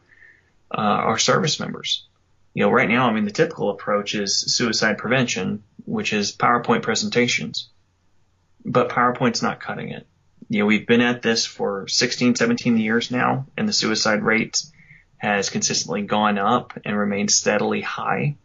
[0.73, 2.07] uh, our service members.
[2.53, 6.81] You know, right now, I mean, the typical approach is suicide prevention, which is PowerPoint
[6.81, 7.69] presentations.
[8.65, 10.07] But PowerPoint's not cutting it.
[10.49, 14.61] You know, we've been at this for 16, 17 years now, and the suicide rate
[15.17, 18.35] has consistently gone up and remained steadily high.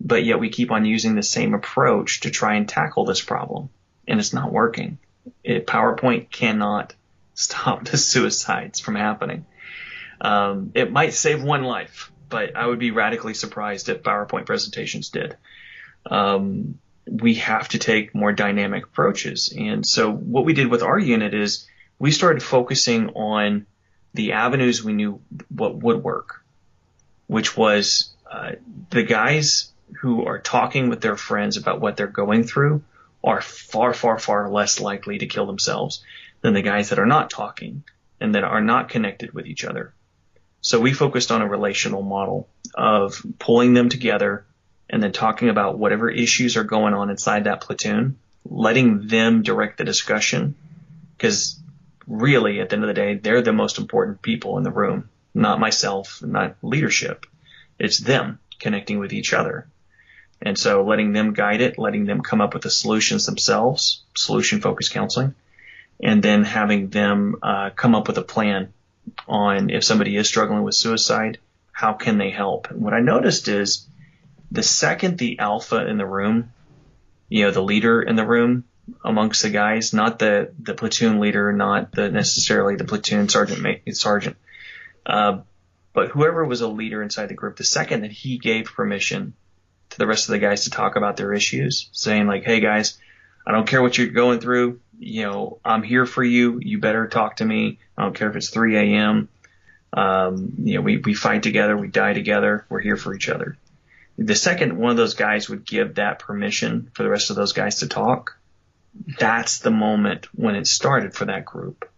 [0.00, 3.70] But yet we keep on using the same approach to try and tackle this problem.
[4.06, 4.98] And it's not working.
[5.42, 6.94] It, PowerPoint cannot
[7.34, 9.46] stop the suicides from happening.
[10.22, 15.10] Um, it might save one life, but I would be radically surprised if PowerPoint presentations
[15.10, 15.36] did.
[16.06, 19.52] Um, we have to take more dynamic approaches.
[19.56, 21.66] And so what we did with our unit is
[21.98, 23.66] we started focusing on
[24.14, 26.44] the avenues we knew what would work,
[27.26, 28.52] which was uh,
[28.90, 32.82] the guys who are talking with their friends about what they're going through
[33.24, 36.04] are far, far, far less likely to kill themselves
[36.42, 37.82] than the guys that are not talking
[38.20, 39.92] and that are not connected with each other.
[40.62, 44.46] So we focused on a relational model of pulling them together
[44.88, 49.78] and then talking about whatever issues are going on inside that platoon, letting them direct
[49.78, 50.54] the discussion
[51.16, 51.60] because
[52.06, 55.08] really at the end of the day, they're the most important people in the room,
[55.34, 57.26] not myself, not leadership.
[57.78, 59.66] It's them connecting with each other.
[60.40, 64.60] And so letting them guide it, letting them come up with the solutions themselves, solution
[64.60, 65.34] focused counseling,
[66.00, 68.72] and then having them uh, come up with a plan
[69.26, 71.38] on if somebody is struggling with suicide,
[71.72, 72.70] how can they help?
[72.70, 73.86] And what I noticed is
[74.50, 76.52] the second the alpha in the room,
[77.28, 78.64] you know, the leader in the room
[79.04, 84.36] amongst the guys, not the, the platoon leader, not the necessarily the platoon sergeant, sergeant,
[85.06, 85.40] uh,
[85.92, 89.34] but whoever was a leader inside the group, the second that he gave permission
[89.90, 92.98] to the rest of the guys to talk about their issues, saying like, Hey guys,
[93.46, 94.80] I don't care what you're going through.
[94.98, 96.60] You know, I'm here for you.
[96.60, 97.78] You better talk to me.
[97.96, 99.28] I don't care if it's 3 a.m.
[99.92, 101.76] Um, you know, we, we fight together.
[101.76, 102.64] We die together.
[102.68, 103.56] We're here for each other.
[104.16, 107.52] The second one of those guys would give that permission for the rest of those
[107.52, 108.38] guys to talk,
[109.18, 111.90] that's the moment when it started for that group.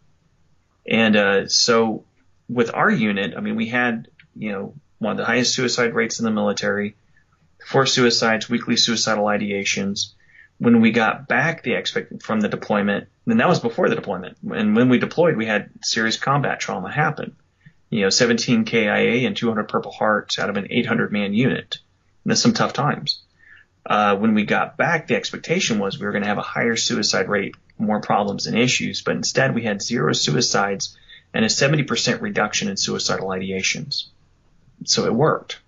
[0.86, 2.04] And, uh, so
[2.48, 6.18] with our unit, I mean, we had, you know, one of the highest suicide rates
[6.18, 6.96] in the military,
[7.66, 10.12] four suicides, weekly suicidal ideations.
[10.58, 14.36] When we got back the expect from the deployment, and that was before the deployment.
[14.42, 17.36] And when we deployed, we had serious combat trauma happen.
[17.90, 21.78] You know, 17 KIA and 200 Purple Hearts out of an 800 man unit.
[22.24, 23.22] And that's some tough times.
[23.86, 26.76] Uh, when we got back, the expectation was we were going to have a higher
[26.76, 30.96] suicide rate, more problems and issues, but instead we had zero suicides
[31.34, 34.06] and a 70% reduction in suicidal ideations.
[34.84, 35.58] So it worked.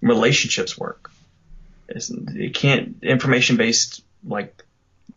[0.00, 1.10] Relationships work.
[1.88, 4.64] It can't, information based like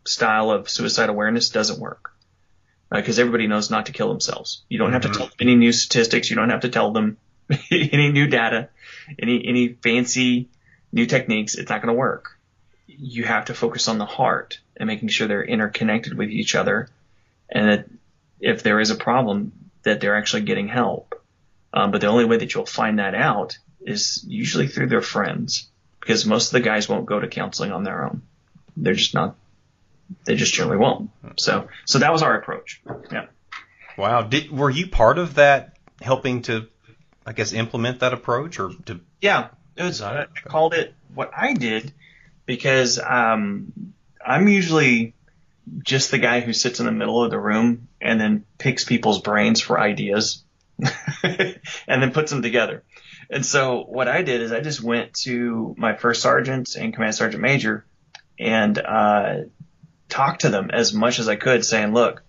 [0.06, 2.14] style of suicide awareness doesn't work
[2.92, 4.64] because uh, everybody knows not to kill themselves.
[4.70, 5.18] You don't have to mm-hmm.
[5.18, 6.30] tell them any new statistics.
[6.30, 7.18] You don't have to tell them
[7.72, 8.70] any new data,
[9.18, 10.50] any, any fancy
[10.92, 11.56] new techniques.
[11.56, 12.38] It's not going to work.
[12.88, 16.90] You have to focus on the heart and making sure they're interconnected with each other
[17.50, 17.86] and that
[18.40, 19.52] if there is a problem,
[19.84, 21.22] that they're actually getting help.
[21.74, 25.68] Um, but the only way that you'll find that out is usually through their friends
[26.00, 28.22] because most of the guys won't go to counseling on their own.
[28.82, 29.36] They're just not,
[30.26, 31.10] they just generally won't.
[31.38, 32.82] So, so that was our approach.
[33.12, 33.28] Yeah.
[33.98, 34.24] Wow.
[34.24, 36.68] Did, were you part of that helping to,
[37.26, 39.02] I guess, implement that approach or to?
[39.22, 39.50] Yeah.
[39.76, 41.94] It was, I called it what I did
[42.46, 43.94] because, um,
[44.26, 45.14] I'm usually
[45.84, 49.22] just the guy who sits in the middle of the room and then picks people's
[49.22, 50.44] brains for ideas
[51.24, 52.84] and then puts them together.
[53.30, 57.16] And so what I did is I just went to my first sergeant and command
[57.16, 57.86] sergeant major
[58.40, 59.36] and uh,
[60.08, 62.24] talked to them as much as I could, saying, "Look,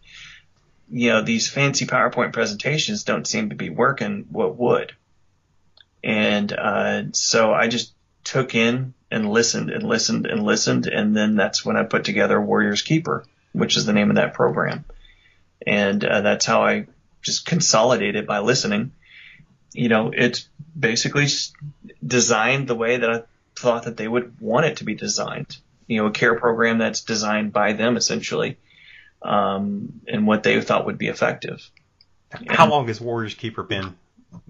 [0.90, 4.26] you know these fancy PowerPoint presentations don't seem to be working.
[4.30, 4.92] What would?"
[6.02, 7.92] And uh, so I just
[8.24, 12.40] took in and listened and listened and listened, and then that's when I put together
[12.40, 14.84] Warriors Keeper, which is the name of that program,
[15.66, 16.86] and uh, that's how I
[17.22, 18.92] just consolidated by listening.
[19.72, 21.28] You know, it's basically
[22.04, 23.22] designed the way that I
[23.54, 25.56] thought that they would want it to be designed
[25.90, 28.58] you know, a care program that's designed by them essentially,
[29.22, 31.68] um, and what they thought would be effective.
[32.46, 33.96] How and long has Warriors Keeper been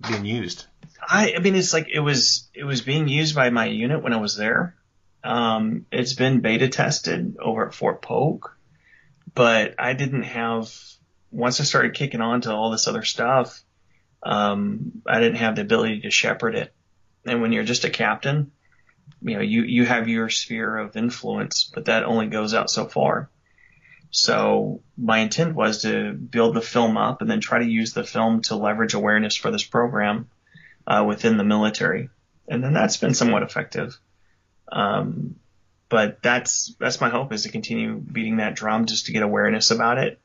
[0.06, 0.66] being used?
[1.00, 4.12] I, I mean, it's like it was it was being used by my unit when
[4.12, 4.76] I was there.
[5.24, 8.54] Um, it's been beta tested over at Fort Polk,
[9.34, 10.70] but I didn't have
[11.30, 13.62] once I started kicking on to all this other stuff.
[14.22, 16.74] Um, I didn't have the ability to shepherd it.
[17.24, 18.52] And when you're just a captain,
[19.22, 22.86] you know, you, you have your sphere of influence, but that only goes out so
[22.86, 23.30] far.
[24.10, 28.04] So my intent was to build the film up and then try to use the
[28.04, 30.28] film to leverage awareness for this program
[30.86, 32.10] uh, within the military,
[32.48, 33.96] and then that's been somewhat effective.
[34.72, 35.36] Um,
[35.88, 39.70] but that's that's my hope is to continue beating that drum just to get awareness
[39.70, 40.18] about it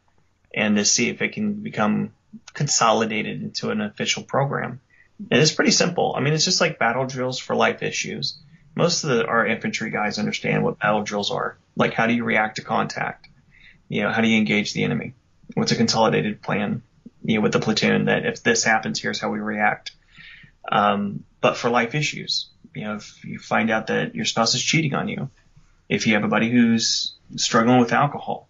[0.54, 2.14] and to see if it can become
[2.54, 4.80] consolidated into an official program.
[5.32, 6.14] And it's pretty simple.
[6.16, 8.38] I mean, it's just like battle drills for life issues
[8.76, 11.58] most of the, our infantry guys understand what battle drills are.
[11.76, 13.30] Like how do you react to contact?
[13.88, 15.14] You know, how do you engage the enemy?
[15.54, 16.82] What's a consolidated plan?
[17.26, 19.92] you know, with the platoon that if this happens, here's how we react.
[20.72, 24.64] Um, but for life issues, you know, if you find out that your spouse is
[24.64, 25.30] cheating on you,
[25.90, 28.48] if you have a buddy who's struggling with alcohol,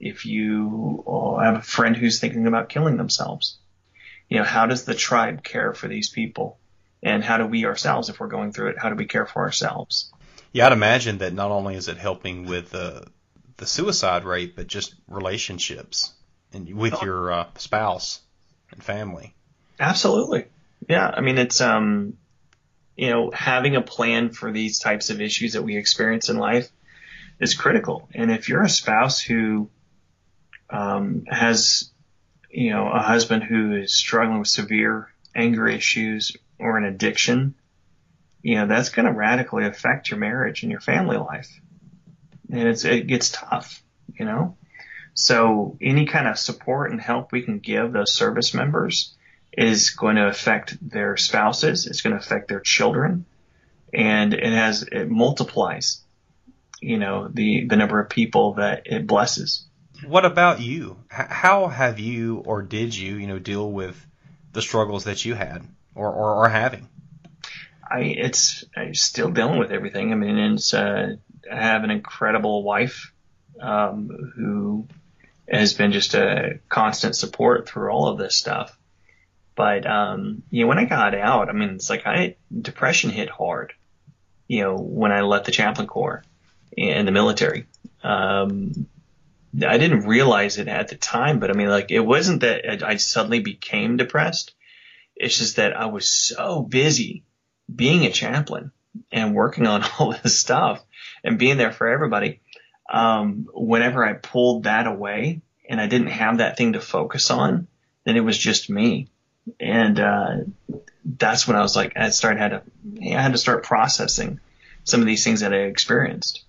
[0.00, 1.04] if you
[1.42, 3.58] have a friend who's thinking about killing themselves,
[4.28, 6.58] you know, how does the tribe care for these people?
[7.02, 9.42] And how do we ourselves, if we're going through it, how do we care for
[9.42, 10.12] ourselves?
[10.52, 13.02] Yeah, I'd imagine that not only is it helping with uh,
[13.58, 16.12] the suicide rate, but just relationships
[16.52, 17.04] and with oh.
[17.04, 18.20] your uh, spouse
[18.72, 19.34] and family.
[19.78, 20.46] Absolutely.
[20.88, 21.06] Yeah.
[21.06, 22.16] I mean, it's, um,
[22.96, 26.70] you know, having a plan for these types of issues that we experience in life
[27.38, 28.08] is critical.
[28.14, 29.68] And if you're a spouse who
[30.70, 31.90] um, has,
[32.50, 37.54] you know, a husband who is struggling with severe anger issues or an addiction,
[38.42, 41.60] you know, that's going to radically affect your marriage and your family life.
[42.50, 43.82] And it's, it gets tough,
[44.14, 44.56] you know?
[45.14, 49.14] So any kind of support and help we can give those service members
[49.52, 51.86] is going to affect their spouses.
[51.86, 53.24] It's going to affect their children
[53.92, 56.02] and it has, it multiplies,
[56.80, 59.66] you know, the, the number of people that it blesses.
[60.06, 60.98] What about you?
[61.08, 63.96] how have you or did you, you know, deal with
[64.52, 65.66] the struggles that you had
[65.96, 66.88] or, or are having?
[67.88, 70.12] I it's I'm still dealing with everything.
[70.12, 71.16] I mean, it's uh,
[71.50, 73.12] I have an incredible wife
[73.60, 74.86] um, who
[75.48, 78.76] has been just a constant support through all of this stuff.
[79.54, 83.30] But um, you know, when I got out, I mean, it's like I depression hit
[83.30, 83.72] hard.
[84.48, 86.22] You know, when I left the chaplain corps
[86.76, 87.66] in the military.
[88.02, 88.86] Um,
[89.66, 92.96] I didn't realize it at the time, but I mean, like, it wasn't that I
[92.96, 94.54] suddenly became depressed.
[95.16, 97.24] It's just that I was so busy
[97.74, 98.72] being a chaplain
[99.10, 100.84] and working on all this stuff
[101.24, 102.40] and being there for everybody.
[102.92, 107.66] Um, whenever I pulled that away and I didn't have that thing to focus on,
[108.04, 109.08] then it was just me.
[109.58, 110.36] And, uh,
[111.04, 112.62] that's when I was like, I started had to,
[113.02, 114.40] I had to start processing
[114.84, 116.44] some of these things that I experienced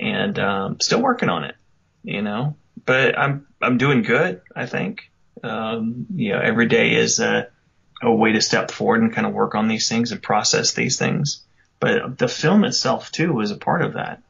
[0.00, 1.54] and, um, still working on it
[2.02, 2.56] you know.
[2.84, 5.10] But I'm I'm doing good, I think.
[5.42, 7.48] Um, you know, every day is a,
[8.02, 10.98] a way to step forward and kind of work on these things and process these
[10.98, 11.42] things.
[11.80, 14.22] But the film itself too was a part of that.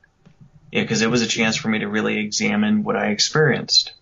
[0.71, 3.93] Yeah, because it was a chance for me to really examine what I experienced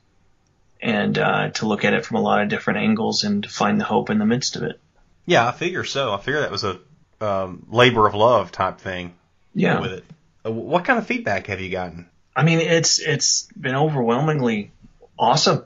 [0.81, 3.81] and uh, to look at it from a lot of different angles and to find
[3.81, 4.81] the hope in the midst of it.
[5.27, 6.13] Yeah, I figure so.
[6.13, 6.81] I figure that was a
[7.21, 9.15] um, labor of love type thing.
[9.55, 9.81] Yeah.
[9.81, 10.05] With it,
[10.45, 12.09] uh, what kind of feedback have you gotten?
[12.35, 14.71] I mean, it's it's been overwhelmingly
[15.19, 15.65] awesome.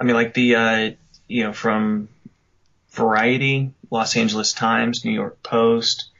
[0.00, 0.90] I mean, like the uh,
[1.28, 2.08] you know from
[2.92, 6.10] Variety, Los Angeles Times, New York Post.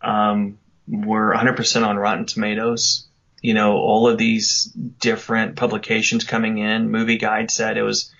[0.00, 0.58] Um,
[0.88, 3.06] we're 100% on Rotten Tomatoes.
[3.42, 6.90] You know, all of these different publications coming in.
[6.90, 8.12] Movie Guide said it was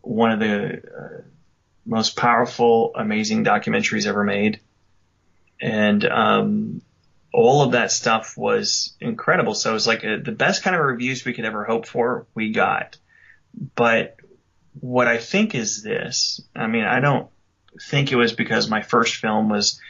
[0.00, 1.22] one of the uh,
[1.86, 4.60] most powerful, amazing documentaries ever made.
[5.60, 6.82] And um,
[7.32, 9.54] all of that stuff was incredible.
[9.54, 12.26] So it was like a, the best kind of reviews we could ever hope for,
[12.34, 12.96] we got.
[13.74, 14.16] But
[14.78, 17.28] what I think is this, I mean, I don't
[17.80, 19.80] think it was because my first film was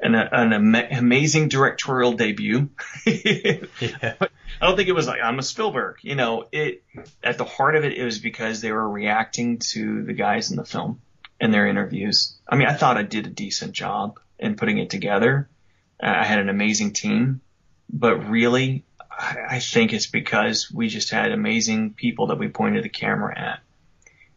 [0.00, 2.70] an, an amazing directorial debut.
[3.06, 4.14] yeah.
[4.60, 5.98] I don't think it was like I'm a Spielberg.
[6.02, 6.82] You know, it
[7.22, 10.56] at the heart of it, it was because they were reacting to the guys in
[10.56, 11.00] the film
[11.40, 12.36] and their interviews.
[12.48, 15.48] I mean, I thought I did a decent job in putting it together,
[16.02, 17.40] I had an amazing team,
[17.88, 22.88] but really, I think it's because we just had amazing people that we pointed the
[22.88, 23.60] camera at.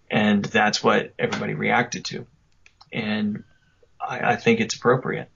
[0.10, 2.28] And that's what everybody reacted to.
[2.92, 3.44] And
[4.00, 5.30] I, I think it's appropriate.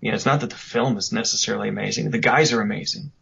[0.00, 2.10] You know, it's not that the film is necessarily amazing.
[2.10, 3.12] The guys are amazing.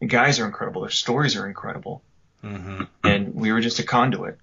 [0.00, 0.82] The guys are incredible.
[0.82, 2.02] Their stories are incredible.
[2.44, 2.84] Mm-hmm.
[3.04, 4.38] And we were just a conduit.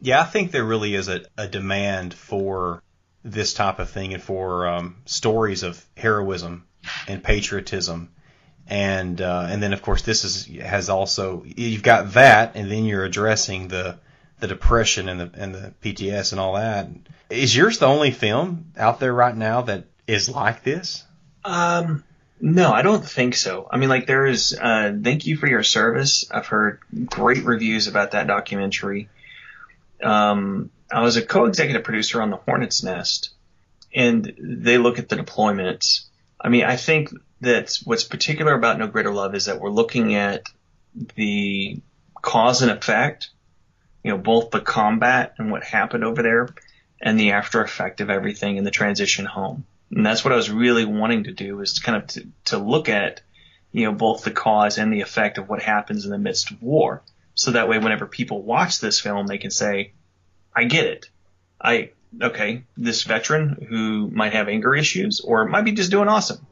[0.00, 2.82] Yeah, I think there really is a, a demand for
[3.24, 6.66] this type of thing and for um, stories of heroism
[7.06, 8.10] and patriotism.
[8.66, 12.84] And uh, and then of course this is has also you've got that and then
[12.84, 13.98] you're addressing the
[14.42, 16.88] the depression and the and the PTS and all that.
[17.30, 21.04] Is yours the only film out there right now that is like this?
[21.44, 22.04] Um,
[22.40, 23.68] no, I don't think so.
[23.70, 24.52] I mean, like there is.
[24.60, 26.28] Uh, thank you for your service.
[26.30, 29.08] I've heard great reviews about that documentary.
[30.02, 33.30] Um, I was a co-executive producer on the Hornet's Nest,
[33.94, 36.06] and they look at the deployments.
[36.40, 37.10] I mean, I think
[37.42, 40.42] that what's particular about No Greater Love is that we're looking at
[41.14, 41.80] the
[42.20, 43.30] cause and effect,
[44.02, 46.48] you know, both the combat and what happened over there
[47.00, 49.64] and the after effect of everything in the transition home.
[49.90, 52.88] And that's what I was really wanting to do is kind of to, to look
[52.88, 53.20] at,
[53.72, 56.62] you know, both the cause and the effect of what happens in the midst of
[56.62, 57.02] war.
[57.34, 59.92] So that way, whenever people watch this film, they can say,
[60.54, 61.10] I get it.
[61.60, 61.90] I
[62.20, 66.46] okay, this veteran who might have anger issues or might be just doing awesome.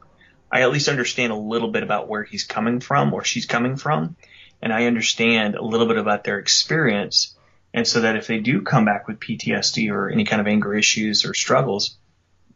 [0.51, 3.77] I at least understand a little bit about where he's coming from or she's coming
[3.77, 4.15] from,
[4.61, 7.35] and I understand a little bit about their experience.
[7.73, 10.75] And so that if they do come back with PTSD or any kind of anger
[10.75, 11.97] issues or struggles,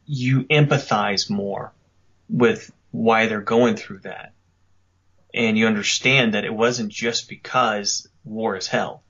[0.05, 1.71] you empathize more
[2.29, 4.33] with why they're going through that.
[5.33, 9.03] And you understand that it wasn't just because war is hell.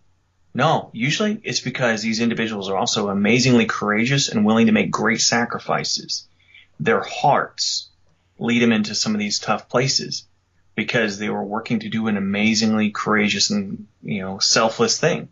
[0.54, 5.22] No, usually it's because these individuals are also amazingly courageous and willing to make great
[5.22, 6.28] sacrifices.
[6.80, 7.90] Their hearts
[8.40, 10.26] lead them into some of these tough places
[10.76, 15.30] because they were working to do an amazingly courageous and, you know, selfless thing.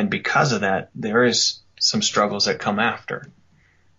[0.00, 3.30] And because of that, there is some struggles that come after.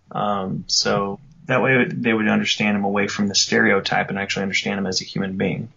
[0.10, 4.80] Um, so that way they would understand him away from the stereotype and actually understand
[4.80, 5.72] him as a human being.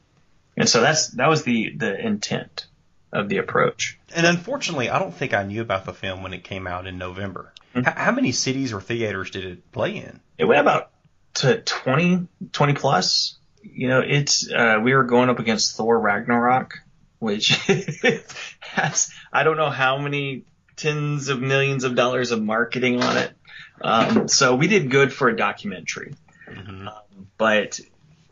[0.56, 2.64] And so that's, that was the, the intent
[3.12, 3.98] of the approach.
[4.14, 6.96] And unfortunately, I don't think I knew about the film when it came out in
[6.96, 7.52] November.
[7.74, 7.86] Mm-hmm.
[7.86, 10.20] H- how many cities or theaters did it play in?
[10.38, 10.90] It went about
[11.34, 13.36] to 20, 20 plus.
[13.62, 16.78] You know, it's, uh, we were going up against Thor Ragnarok,
[17.24, 17.48] which
[18.60, 20.44] has, I don't know how many
[20.76, 23.32] tens of millions of dollars of marketing on it.
[23.80, 26.14] Um, so we did good for a documentary.
[26.48, 26.88] Mm-hmm.
[26.88, 27.80] Um, but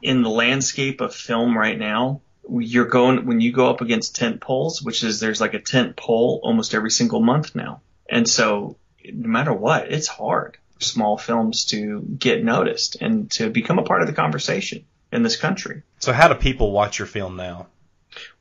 [0.03, 2.21] in the landscape of film right now,
[2.51, 5.97] you're going when you go up against tent poles, which is there's like a tent
[5.97, 7.81] pole almost every single month now.
[8.11, 13.49] And so no matter what, it's hard for small films to get noticed and to
[13.49, 15.83] become a part of the conversation in this country.
[16.01, 17.69] So how do people watch your film now?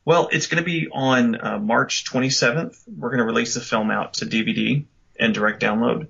[0.03, 2.77] Well, it's going to be on uh, March 27th.
[2.87, 4.83] We're going to release the film out to DVD
[5.19, 6.07] and direct download.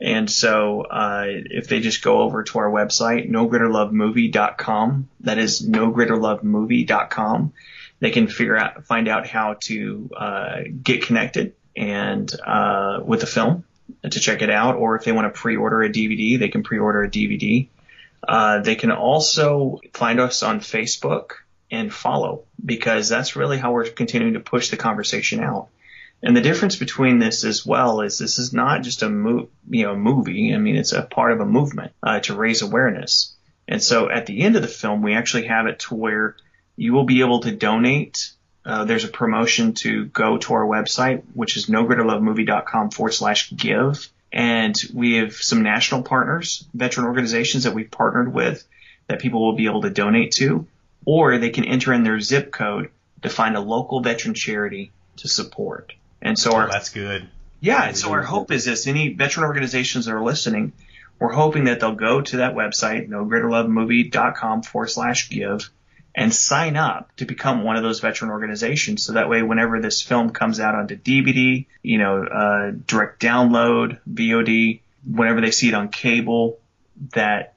[0.00, 7.52] And so, uh, if they just go over to our website, nogreaterlovemovie.com, that is nogreaterlovemovie.com,
[7.98, 13.26] they can figure out, find out how to, uh, get connected and, uh, with the
[13.26, 13.64] film
[14.02, 14.76] to check it out.
[14.76, 17.68] Or if they want to pre-order a DVD, they can pre-order a DVD.
[18.26, 21.30] Uh, they can also find us on Facebook
[21.70, 25.68] and follow because that's really how we're continuing to push the conversation out.
[26.22, 29.84] And the difference between this as well is this is not just a mo- you
[29.84, 30.52] know movie.
[30.52, 33.34] I mean, it's a part of a movement uh, to raise awareness.
[33.68, 36.36] And so at the end of the film, we actually have it to where
[36.76, 38.32] you will be able to donate.
[38.64, 44.08] Uh, there's a promotion to go to our website, which is nogreaterlovemovie.com forward slash give.
[44.32, 48.66] And we have some national partners, veteran organizations that we've partnered with
[49.06, 50.66] that people will be able to donate to,
[51.04, 52.90] or they can enter in their zip code
[53.22, 55.92] to find a local veteran charity to support.
[56.20, 57.28] And so oh, our, that's good.
[57.60, 57.84] Yeah.
[57.84, 60.72] And so our hope is this, any veteran organizations that are listening,
[61.18, 65.68] we're hoping that they'll go to that website, nogreaterlovemovie.com forward slash give
[66.14, 69.04] and sign up to become one of those veteran organizations.
[69.04, 73.98] So that way, whenever this film comes out onto DVD, you know, uh, direct download,
[74.12, 76.58] VOD, whenever they see it on cable,
[77.14, 77.54] that,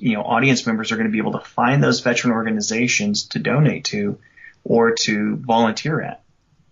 [0.00, 3.38] you know, audience members are going to be able to find those veteran organizations to
[3.38, 4.18] donate to
[4.64, 6.22] or to volunteer at.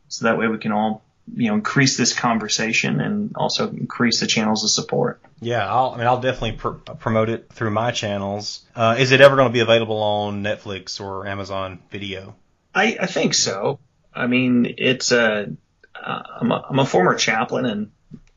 [0.08, 1.02] So that way we can all
[1.34, 5.20] you know increase this conversation and also increase the channels of support.
[5.40, 8.64] Yeah, I'll, I mean I'll definitely pr- promote it through my channels.
[8.74, 12.34] Uh, is it ever going to be available on Netflix or Amazon Video?
[12.74, 13.78] I, I think so.
[14.14, 15.50] I mean, it's a
[15.94, 17.90] uh, I'm a, I'm a former chaplain and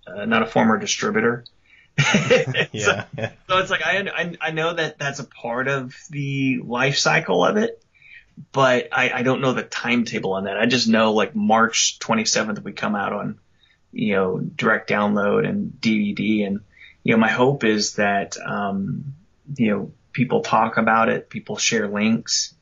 [0.08, 1.46] uh, not a former distributor.
[2.72, 6.60] yeah, so, so, it's like I, I I know that that's a part of the
[6.64, 7.82] life cycle of it,
[8.52, 10.58] but I, I don't know the timetable on that.
[10.58, 13.40] I just know like March 27th we come out on,
[13.92, 16.48] you know, direct download and DVD.
[16.48, 16.62] And,
[17.04, 19.14] you know, my hope is that, um,
[19.56, 22.54] you know, people talk about it, people share links.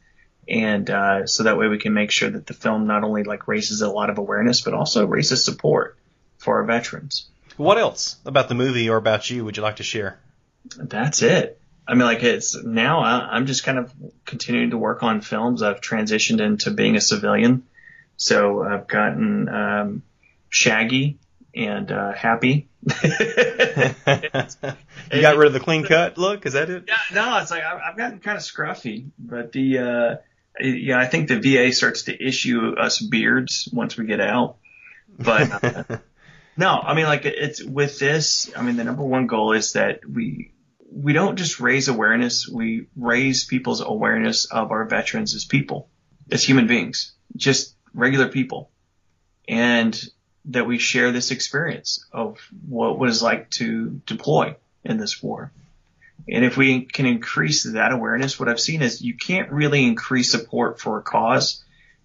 [0.48, 3.48] And, uh, so that way we can make sure that the film not only like
[3.48, 5.98] raises a lot of awareness, but also raises support
[6.38, 7.28] for our veterans.
[7.60, 10.18] What else about the movie or about you would you like to share?
[10.78, 11.60] That's it.
[11.86, 13.92] I mean, like it's now I'm just kind of
[14.24, 15.62] continuing to work on films.
[15.62, 17.64] I've transitioned into being a civilian.
[18.16, 20.04] So I've gotten, um,
[20.48, 21.20] Shaggy
[21.54, 22.70] and, uh, Happy.
[22.86, 22.92] you
[25.22, 26.46] got rid of the clean cut look?
[26.46, 26.86] Is that it?
[26.88, 30.16] Yeah, no, it's like I've gotten kind of scruffy, but the, uh,
[30.62, 34.56] yeah, I think the VA starts to issue us beards once we get out.
[35.18, 35.98] But, uh,
[36.60, 40.02] no, I mean, like it's with this, I mean, the number one goal is that
[40.06, 40.52] we,
[40.92, 45.90] we don't just raise awareness, we raise people's awareness of our veterans as people,
[46.30, 48.72] as human beings, just regular people.
[49.48, 49.98] And
[50.46, 52.38] that we share this experience of
[52.68, 55.54] what was like to deploy in this war.
[56.28, 60.30] And if we can increase that awareness, what I've seen is you can't really increase
[60.30, 61.64] support for a cause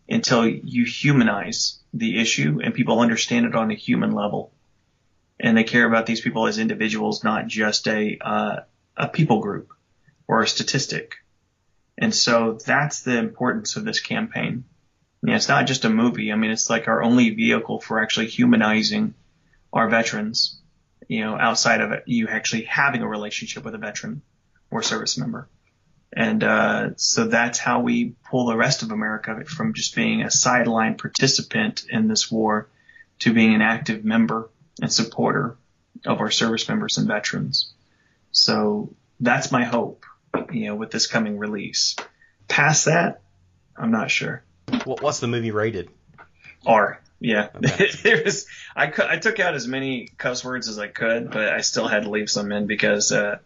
[0.08, 4.52] until you humanize the issue and people understand it on a human level.
[5.40, 8.56] and they care about these people as individuals, not just a uh,
[8.96, 9.72] a people group
[10.28, 11.16] or a statistic.
[11.98, 14.64] And so that's the importance of this campaign.
[15.26, 16.32] Yeah, it's not just a movie.
[16.32, 19.14] I mean, it's like our only vehicle for actually humanizing
[19.72, 20.60] our veterans.
[21.08, 24.22] You know, outside of it, you actually having a relationship with a veteran
[24.70, 25.48] or service member.
[26.16, 30.30] And uh, so that's how we pull the rest of America from just being a
[30.30, 32.68] sideline participant in this war
[33.20, 34.48] to being an active member
[34.80, 35.56] and supporter
[36.06, 37.72] of our service members and veterans.
[38.30, 40.04] So that's my hope,
[40.52, 41.96] you know, with this coming release.
[42.46, 43.20] Past that,
[43.76, 44.44] I'm not sure.
[44.84, 45.90] What's the movie rated?
[46.64, 47.00] R.
[47.18, 47.86] Yeah, okay.
[48.04, 48.46] it was.
[48.76, 52.04] I, I took out as many cuss words as I could, but I still had
[52.04, 53.38] to leave some in because uh,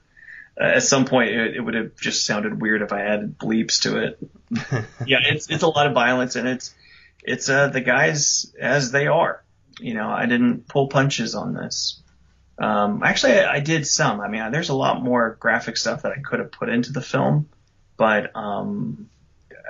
[0.60, 3.98] at some point it, it would have just sounded weird if I added bleeps to
[3.98, 4.18] it.
[5.06, 6.74] yeah, it's it's a lot of violence and it's
[7.22, 9.44] it's uh, the guys as they are.
[9.80, 12.02] You know, I didn't pull punches on this.
[12.58, 14.20] Um, actually, I, I did some.
[14.20, 17.00] I mean, there's a lot more graphic stuff that I could have put into the
[17.00, 17.48] film,
[17.96, 19.08] but um,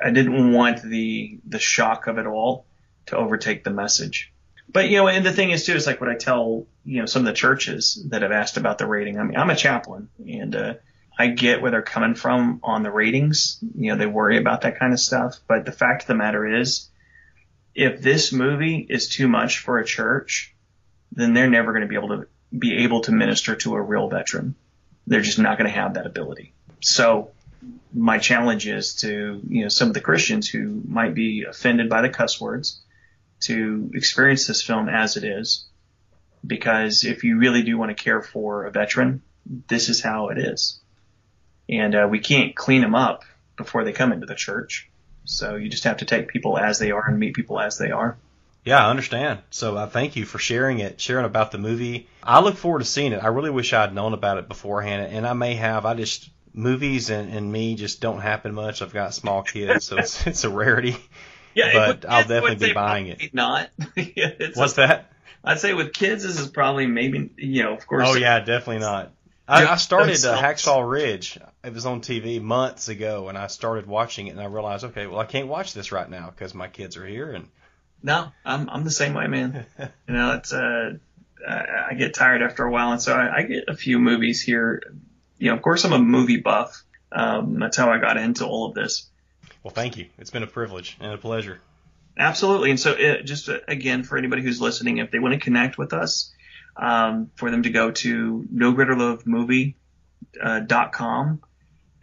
[0.02, 2.64] I didn't want the the shock of it all
[3.06, 4.32] to overtake the message.
[4.70, 7.06] But you know, and the thing is too, is like what I tell you know
[7.06, 9.18] some of the churches that have asked about the rating.
[9.18, 10.74] I mean, I'm a chaplain, and uh,
[11.18, 13.58] I get where they're coming from on the ratings.
[13.74, 15.38] You know, they worry about that kind of stuff.
[15.48, 16.88] But the fact of the matter is,
[17.74, 20.54] if this movie is too much for a church,
[21.12, 24.08] then they're never going to be able to be able to minister to a real
[24.08, 24.54] veteran.
[25.06, 26.52] They're just not going to have that ability.
[26.80, 27.30] So
[27.94, 32.02] my challenge is to, you know, some of the Christians who might be offended by
[32.02, 32.80] the cuss words
[33.40, 35.66] to experience this film as it is.
[36.46, 39.22] Because if you really do want to care for a veteran,
[39.68, 40.80] this is how it is.
[41.68, 43.24] And uh, we can't clean them up
[43.56, 44.88] before they come into the church.
[45.24, 47.90] So you just have to take people as they are and meet people as they
[47.90, 48.16] are.
[48.64, 49.40] Yeah, I understand.
[49.50, 52.06] So I uh, thank you for sharing it, sharing about the movie.
[52.22, 53.22] I look forward to seeing it.
[53.22, 55.86] I really wish I had known about it beforehand, and I may have.
[55.86, 58.82] I just movies and, and me just don't happen much.
[58.82, 60.96] I've got small kids, so it's it's a rarity.
[61.58, 63.34] Yeah, but I'll definitely be buying it.
[63.34, 63.70] Not.
[63.96, 65.12] yeah, What's a, that?
[65.44, 68.08] I'd say with kids, this is probably maybe you know, of course.
[68.08, 69.12] Oh yeah, definitely not.
[69.46, 71.38] I, I started uh, Hacksaw Ridge.
[71.64, 75.06] It was on TV months ago, and I started watching it, and I realized, okay,
[75.06, 77.48] well, I can't watch this right now because my kids are here, and
[78.02, 79.64] no, I'm I'm the same way, man.
[79.78, 80.98] you know, it's uh,
[81.46, 84.42] I, I get tired after a while, and so I, I get a few movies
[84.42, 84.82] here.
[85.38, 86.84] You know, of course, I'm a movie buff.
[87.10, 89.07] Um, that's how I got into all of this.
[89.68, 90.06] Well, thank you.
[90.16, 91.60] It's been a privilege and a pleasure.
[92.18, 92.70] Absolutely.
[92.70, 95.40] And so, it, uh, just uh, again, for anybody who's listening, if they want to
[95.40, 96.32] connect with us,
[96.74, 99.76] um, for them to go to no greater love movie
[100.42, 100.62] uh,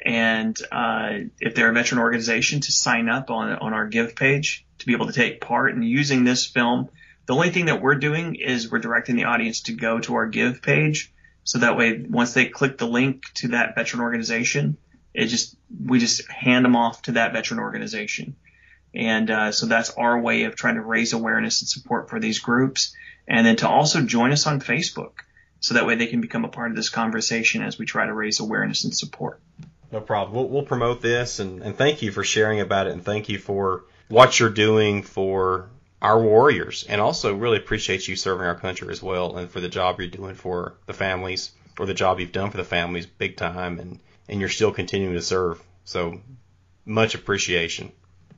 [0.05, 1.09] and uh,
[1.39, 4.93] if they're a veteran organization to sign up on on our give page to be
[4.93, 6.89] able to take part in using this film.
[7.25, 10.27] The only thing that we're doing is we're directing the audience to go to our
[10.27, 11.11] give page.
[11.43, 14.77] So that way, once they click the link to that veteran organization,
[15.15, 15.55] it just,
[15.85, 18.35] we just hand them off to that veteran organization.
[18.93, 22.39] And, uh, so that's our way of trying to raise awareness and support for these
[22.39, 22.95] groups.
[23.27, 25.11] And then to also join us on Facebook.
[25.59, 28.13] So that way they can become a part of this conversation as we try to
[28.13, 29.39] raise awareness and support.
[29.91, 30.35] No problem.
[30.35, 33.39] We'll, we'll promote this and, and thank you for sharing about it and thank you
[33.39, 35.69] for what you're doing for
[36.01, 39.69] our warriors and also really appreciate you serving our country as well and for the
[39.69, 43.37] job you're doing for the families or the job you've done for the families big
[43.37, 45.61] time and, and you're still continuing to serve.
[45.83, 46.21] So
[46.85, 47.91] much appreciation.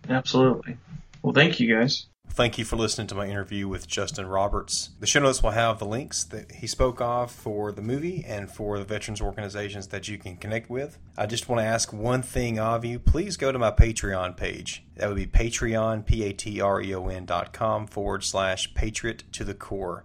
[0.09, 0.77] Absolutely.
[1.21, 2.05] Well, thank you guys.
[2.29, 4.91] Thank you for listening to my interview with Justin Roberts.
[4.99, 8.51] The show notes will have the links that he spoke of for the movie and
[8.51, 10.99] for the veterans organizations that you can connect with.
[11.17, 12.99] I just want to ask one thing of you.
[12.99, 14.83] Please go to my Patreon page.
[14.97, 18.73] That would be Patreon, P A T R E O N dot com forward slash
[18.75, 20.03] patriot to the core.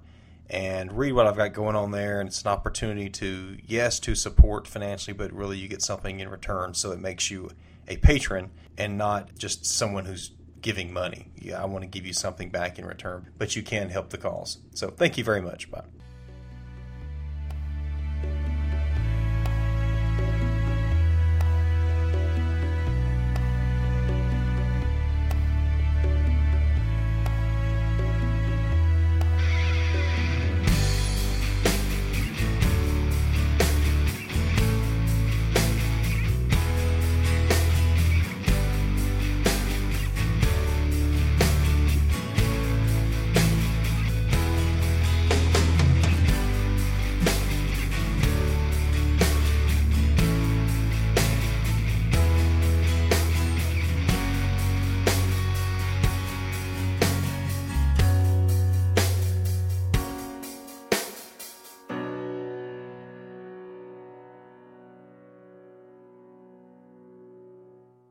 [0.53, 2.21] And read what I've got going on there.
[2.21, 6.29] And it's an opportunity to, yes, to support financially, but really you get something in
[6.29, 6.75] return.
[6.75, 7.51] So it makes you
[7.89, 11.33] a patron and not just someone who's giving money.
[11.37, 14.19] Yeah, I want to give you something back in return, but you can help the
[14.19, 14.59] cause.
[14.75, 15.71] So thank you very much.
[15.71, 15.85] Bye.